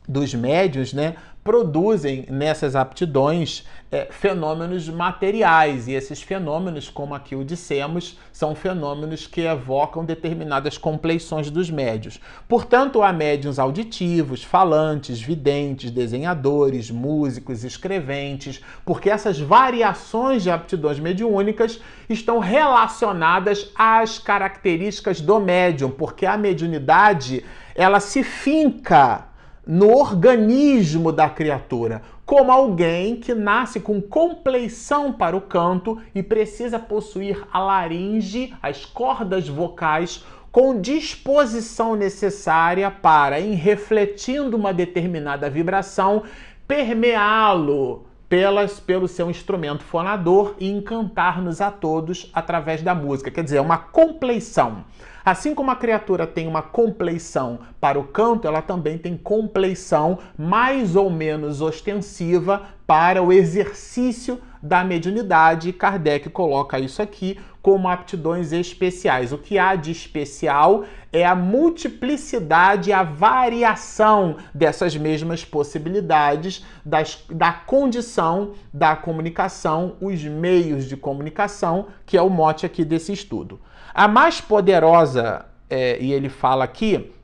dos 0.09 0.35
médios, 0.35 0.95
né, 0.95 1.15
produzem 1.45 2.25
nessas 2.31 2.75
aptidões 2.75 3.67
é, 3.93 4.09
fenômenos 4.11 4.89
materiais, 4.89 5.87
e 5.87 5.93
esses 5.93 6.23
fenômenos, 6.23 6.89
como 6.89 7.15
aqui 7.15 7.37
o 7.37 7.45
dissemos, 7.45 8.19
são 8.33 8.55
fenômenos 8.55 9.27
que 9.27 9.43
evocam 9.43 10.05
determinadas 10.05 10.79
compleições 10.79 11.51
dos 11.51 11.71
médios. 11.71 12.19
Portanto, 12.49 13.03
há 13.03 13.13
médiums 13.13 13.59
auditivos, 13.59 14.43
falantes, 14.43 15.21
videntes, 15.21 15.91
desenhadores, 15.91 16.91
músicos, 16.91 17.63
escreventes, 17.63 18.61
porque 18.85 19.11
essas 19.11 19.39
variações 19.39 20.43
de 20.43 20.51
aptidões 20.51 20.99
mediúnicas 20.99 21.79
estão 22.09 22.39
relacionadas 22.39 23.71
às 23.77 24.19
características 24.19 25.21
do 25.21 25.39
médium, 25.39 25.91
porque 25.91 26.25
a 26.25 26.39
mediunidade 26.39 27.45
ela 27.77 28.01
se 28.01 28.23
finca 28.25 29.34
no 29.67 29.97
organismo 29.97 31.11
da 31.11 31.29
criatura, 31.29 32.03
como 32.27 32.53
alguém 32.53 33.17
que 33.17 33.35
nasce 33.35 33.81
com 33.81 34.01
compleição 34.01 35.13
para 35.13 35.37
o 35.37 35.41
canto 35.41 36.01
e 36.15 36.23
precisa 36.23 36.79
possuir 36.79 37.47
a 37.53 37.59
laringe, 37.59 38.55
as 38.63 38.85
cordas 38.85 39.49
vocais, 39.49 40.25
com 40.51 40.81
disposição 40.81 41.97
necessária 41.97 42.91
para, 42.91 43.41
em 43.41 43.55
refletindo 43.55 44.57
uma 44.57 44.73
determinada 44.73 45.51
vibração, 45.51 46.23
permeá-lo 46.69 48.07
pelas, 48.29 48.81
pelo 48.81 49.09
seu 49.09 49.31
instrumento 49.31 49.83
fonador 49.83 50.55
e 50.59 50.71
encantar-nos 50.71 51.61
a 51.61 51.71
todos 51.71 52.31
através 52.33 52.83
da 52.83 52.95
música. 52.95 53.31
Quer 53.31 53.45
dizer, 53.45 53.57
é 53.57 53.61
uma 53.61 53.79
compleição. 53.79 54.85
Assim 55.25 55.55
como 55.55 55.71
a 55.71 55.77
criatura 55.77 56.27
tem 56.27 56.47
uma 56.47 56.61
compleição 56.61 57.61
para 57.81 57.99
o 57.99 58.05
canto, 58.05 58.47
ela 58.47 58.61
também 58.61 58.99
tem 58.99 59.17
compleição 59.17 60.19
mais 60.37 60.97
ou 60.97 61.09
menos 61.09 61.63
ostensiva 61.63 62.63
para 62.87 63.23
o 63.23 63.33
exercício 63.33 64.39
da 64.63 64.85
mediunidade. 64.85 65.73
Kardec 65.73 66.29
coloca 66.29 66.79
isso 66.79 67.01
aqui 67.01 67.39
como 67.65 67.89
aptidões 67.89 68.53
especiais. 68.53 69.33
O 69.33 69.39
que 69.39 69.59
há 69.59 69.75
de 69.75 69.91
especial 69.91 70.85
é 71.11 71.25
a 71.25 71.35
multiplicidade, 71.35 72.93
a 72.93 73.03
variação 73.03 74.37
dessas 74.53 74.95
mesmas 74.99 75.47
possibilidades 75.47 76.63
das, 76.85 77.25
da 77.31 77.55
condição 77.55 78.53
da 78.71 78.95
comunicação, 78.95 79.97
os 79.99 80.23
meios 80.23 80.85
de 80.85 80.95
comunicação, 80.95 81.87
que 82.05 82.19
é 82.19 82.21
o 82.21 82.29
mote 82.29 82.67
aqui 82.67 82.85
desse 82.85 83.15
estudo. 83.15 83.59
A 83.95 84.07
mais 84.07 84.43
poderosa 84.43 85.47
é, 85.71 85.99
e 85.99 86.13
ele 86.13 86.29
fala 86.29 86.65
aqui, 86.65 87.15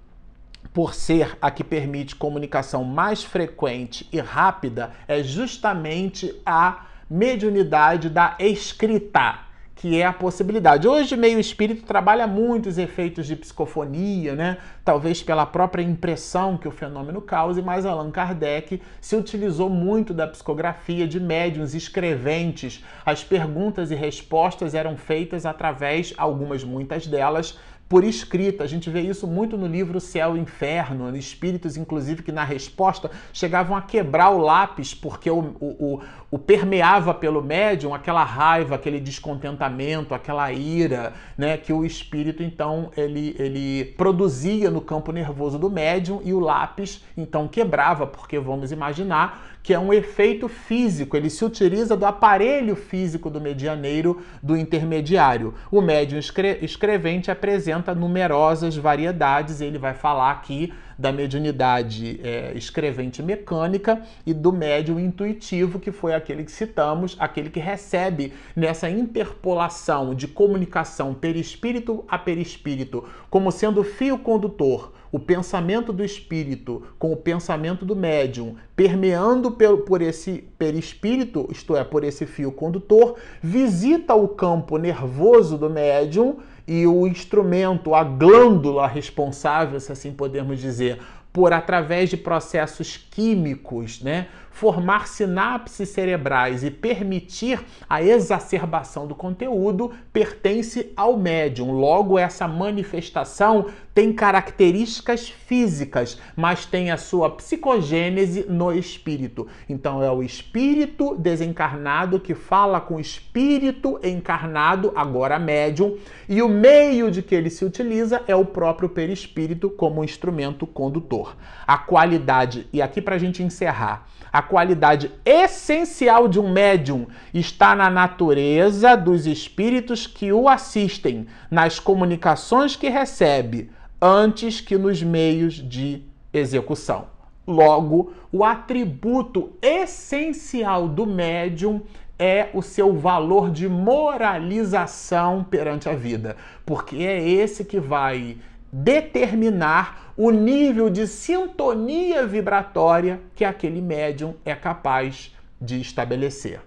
por 0.72 0.94
ser 0.94 1.36
a 1.42 1.50
que 1.50 1.62
permite 1.62 2.16
comunicação 2.16 2.82
mais 2.82 3.22
frequente 3.22 4.08
e 4.10 4.18
rápida, 4.18 4.90
é 5.06 5.22
justamente 5.22 6.34
a 6.46 6.86
mediunidade 7.10 8.08
da 8.08 8.36
escrita 8.38 9.49
que 9.80 9.98
é 9.98 10.04
a 10.04 10.12
possibilidade. 10.12 10.86
Hoje, 10.86 11.16
meio 11.16 11.40
espírito 11.40 11.86
trabalha 11.86 12.26
muito 12.26 12.68
os 12.68 12.76
efeitos 12.76 13.26
de 13.26 13.34
psicofonia, 13.34 14.34
né? 14.34 14.58
Talvez 14.84 15.22
pela 15.22 15.46
própria 15.46 15.82
impressão 15.82 16.58
que 16.58 16.68
o 16.68 16.70
fenômeno 16.70 17.22
cause, 17.22 17.62
mas 17.62 17.86
Allan 17.86 18.10
Kardec 18.10 18.82
se 19.00 19.16
utilizou 19.16 19.70
muito 19.70 20.12
da 20.12 20.26
psicografia 20.26 21.08
de 21.08 21.18
médiums 21.18 21.74
escreventes. 21.74 22.84
As 23.06 23.24
perguntas 23.24 23.90
e 23.90 23.94
respostas 23.94 24.74
eram 24.74 24.98
feitas 24.98 25.46
através, 25.46 26.12
algumas, 26.18 26.62
muitas 26.62 27.06
delas, 27.06 27.58
por 27.90 28.04
escrita. 28.04 28.62
A 28.62 28.68
gente 28.68 28.88
vê 28.88 29.00
isso 29.00 29.26
muito 29.26 29.58
no 29.58 29.66
livro 29.66 29.98
Céu 29.98 30.36
e 30.36 30.40
Inferno, 30.40 31.14
espíritos, 31.16 31.76
inclusive, 31.76 32.22
que 32.22 32.30
na 32.30 32.44
resposta 32.44 33.10
chegavam 33.32 33.76
a 33.76 33.82
quebrar 33.82 34.30
o 34.30 34.38
lápis 34.38 34.94
porque 34.94 35.28
o, 35.28 35.56
o, 35.60 36.00
o, 36.30 36.38
permeava 36.38 37.12
pelo 37.12 37.42
médium 37.42 37.94
aquela 37.94 38.22
raiva, 38.22 38.74
aquele 38.74 39.00
descontentamento, 39.00 40.14
aquela 40.14 40.52
ira, 40.52 41.12
né? 41.36 41.56
Que 41.56 41.72
o 41.72 41.84
espírito, 41.84 42.42
então, 42.42 42.90
ele, 42.96 43.34
ele 43.38 43.84
produzia 43.96 44.70
no 44.70 44.80
campo 44.80 45.12
nervoso 45.12 45.58
do 45.58 45.68
médium 45.68 46.20
e 46.24 46.32
o 46.32 46.40
lápis, 46.40 47.04
então, 47.16 47.48
quebrava, 47.48 48.06
porque 48.06 48.38
vamos 48.38 48.72
imaginar 48.72 49.50
que 49.62 49.74
é 49.74 49.78
um 49.78 49.92
efeito 49.92 50.48
físico, 50.48 51.16
ele 51.16 51.28
se 51.28 51.44
utiliza 51.44 51.96
do 51.96 52.06
aparelho 52.06 52.74
físico 52.74 53.28
do 53.28 53.40
medianeiro, 53.40 54.22
do 54.42 54.56
intermediário. 54.56 55.54
O 55.70 55.82
médium 55.82 56.18
escrevente 56.62 57.30
apresenta 57.30 57.94
numerosas 57.94 58.76
variedades, 58.76 59.60
ele 59.60 59.78
vai 59.78 59.92
falar 59.92 60.30
aqui 60.30 60.72
da 61.00 61.10
mediunidade 61.10 62.20
é, 62.22 62.52
escrevente 62.54 63.22
mecânica 63.22 64.02
e 64.26 64.34
do 64.34 64.52
médium 64.52 65.00
intuitivo, 65.00 65.80
que 65.80 65.90
foi 65.90 66.14
aquele 66.14 66.44
que 66.44 66.52
citamos, 66.52 67.16
aquele 67.18 67.48
que 67.48 67.58
recebe 67.58 68.34
nessa 68.54 68.90
interpolação 68.90 70.14
de 70.14 70.28
comunicação 70.28 71.14
perispírito 71.14 72.04
a 72.06 72.18
perispírito, 72.18 73.04
como 73.30 73.50
sendo 73.50 73.82
fio 73.82 74.18
condutor 74.18 74.92
o 75.12 75.18
pensamento 75.18 75.92
do 75.92 76.04
espírito 76.04 76.84
com 76.98 77.12
o 77.12 77.16
pensamento 77.16 77.84
do 77.84 77.96
médium, 77.96 78.54
permeando 78.76 79.56
por 79.84 80.00
esse 80.00 80.44
perispírito, 80.56 81.48
isto 81.50 81.76
é, 81.76 81.82
por 81.82 82.04
esse 82.04 82.26
fio 82.26 82.52
condutor, 82.52 83.16
visita 83.42 84.14
o 84.14 84.28
campo 84.28 84.76
nervoso 84.76 85.58
do 85.58 85.68
médium 85.68 86.38
e 86.72 86.86
o 86.86 87.04
instrumento, 87.04 87.96
a 87.96 88.04
glândula 88.04 88.86
responsável, 88.86 89.80
se 89.80 89.90
assim 89.90 90.12
podemos 90.12 90.60
dizer, 90.60 91.00
por 91.32 91.52
através 91.52 92.08
de 92.08 92.16
processos 92.16 92.96
químicos, 92.96 94.00
né, 94.00 94.28
formar 94.50 95.06
sinapses 95.06 95.88
cerebrais 95.88 96.62
e 96.62 96.70
permitir 96.70 97.64
a 97.88 98.02
exacerbação 98.02 99.06
do 99.06 99.14
conteúdo 99.14 99.92
pertence 100.12 100.92
ao 100.96 101.16
médium. 101.16 101.72
Logo, 101.72 102.18
essa 102.18 102.46
manifestação 102.46 103.66
tem 103.94 104.12
características 104.12 105.28
físicas, 105.28 106.18
mas 106.36 106.64
tem 106.64 106.90
a 106.90 106.96
sua 106.96 107.30
psicogênese 107.30 108.46
no 108.48 108.72
espírito. 108.72 109.48
Então, 109.68 110.02
é 110.02 110.10
o 110.10 110.22
espírito 110.22 111.16
desencarnado 111.16 112.20
que 112.20 112.34
fala 112.34 112.80
com 112.80 112.96
o 112.96 113.00
espírito 113.00 113.98
encarnado, 114.02 114.92
agora 114.94 115.38
médium, 115.38 115.96
e 116.28 116.40
o 116.40 116.48
meio 116.48 117.10
de 117.10 117.22
que 117.22 117.34
ele 117.34 117.50
se 117.50 117.64
utiliza 117.64 118.22
é 118.26 118.34
o 118.34 118.44
próprio 118.44 118.88
perispírito 118.88 119.70
como 119.70 120.04
instrumento 120.04 120.66
condutor. 120.66 121.36
A 121.66 121.78
qualidade, 121.78 122.66
e 122.72 122.80
aqui 122.80 123.02
para 123.02 123.16
a 123.16 123.18
gente 123.18 123.42
encerrar, 123.42 124.06
a 124.32 124.39
qualidade 124.42 125.10
essencial 125.24 126.28
de 126.28 126.38
um 126.38 126.52
médium 126.52 127.06
está 127.32 127.74
na 127.74 127.90
natureza 127.90 128.96
dos 128.96 129.26
espíritos 129.26 130.06
que 130.06 130.32
o 130.32 130.48
assistem, 130.48 131.26
nas 131.50 131.78
comunicações 131.78 132.76
que 132.76 132.88
recebe, 132.88 133.70
antes 134.00 134.60
que 134.60 134.78
nos 134.78 135.02
meios 135.02 135.54
de 135.54 136.02
execução. 136.32 137.06
Logo, 137.46 138.12
o 138.30 138.44
atributo 138.44 139.52
essencial 139.60 140.86
do 140.86 141.06
médium 141.06 141.82
é 142.18 142.50
o 142.52 142.60
seu 142.60 142.92
valor 142.92 143.50
de 143.50 143.68
moralização 143.68 145.42
perante 145.42 145.88
a 145.88 145.94
vida, 145.94 146.36
porque 146.66 146.96
é 146.96 147.26
esse 147.26 147.64
que 147.64 147.80
vai 147.80 148.36
determinar 148.72 150.12
o 150.16 150.30
nível 150.30 150.90
de 150.90 151.06
sintonia 151.06 152.26
vibratória 152.26 153.20
que 153.34 153.44
aquele 153.44 153.80
médium 153.80 154.34
é 154.44 154.54
capaz 154.54 155.34
de 155.60 155.80
estabelecer. 155.80 156.60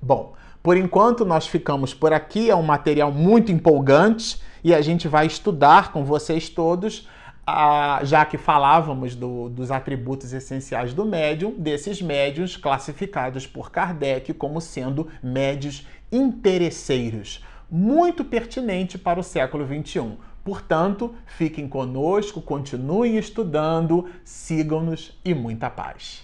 Bom, 0.00 0.34
por 0.62 0.76
enquanto 0.76 1.24
nós 1.24 1.46
ficamos 1.46 1.92
por 1.92 2.12
aqui, 2.12 2.50
é 2.50 2.56
um 2.56 2.62
material 2.62 3.12
muito 3.12 3.52
empolgante 3.52 4.40
e 4.62 4.74
a 4.74 4.80
gente 4.80 5.06
vai 5.06 5.26
estudar 5.26 5.92
com 5.92 6.04
vocês 6.04 6.48
todos, 6.48 7.06
já 8.02 8.24
que 8.24 8.38
falávamos 8.38 9.14
do, 9.14 9.50
dos 9.50 9.70
atributos 9.70 10.32
essenciais 10.32 10.94
do 10.94 11.04
médium, 11.04 11.54
desses 11.58 12.00
médiums 12.00 12.56
classificados 12.56 13.46
por 13.46 13.70
Kardec 13.70 14.32
como 14.32 14.60
sendo 14.60 15.08
médios 15.22 15.86
interesseiros, 16.10 17.44
muito 17.70 18.24
pertinente 18.24 18.96
para 18.96 19.20
o 19.20 19.22
século 19.22 19.66
XXI. 19.66 20.16
Portanto, 20.44 21.14
fiquem 21.24 21.66
conosco, 21.66 22.42
continuem 22.42 23.16
estudando, 23.16 24.10
sigam-nos 24.24 25.18
e 25.24 25.34
muita 25.34 25.70
paz. 25.70 26.22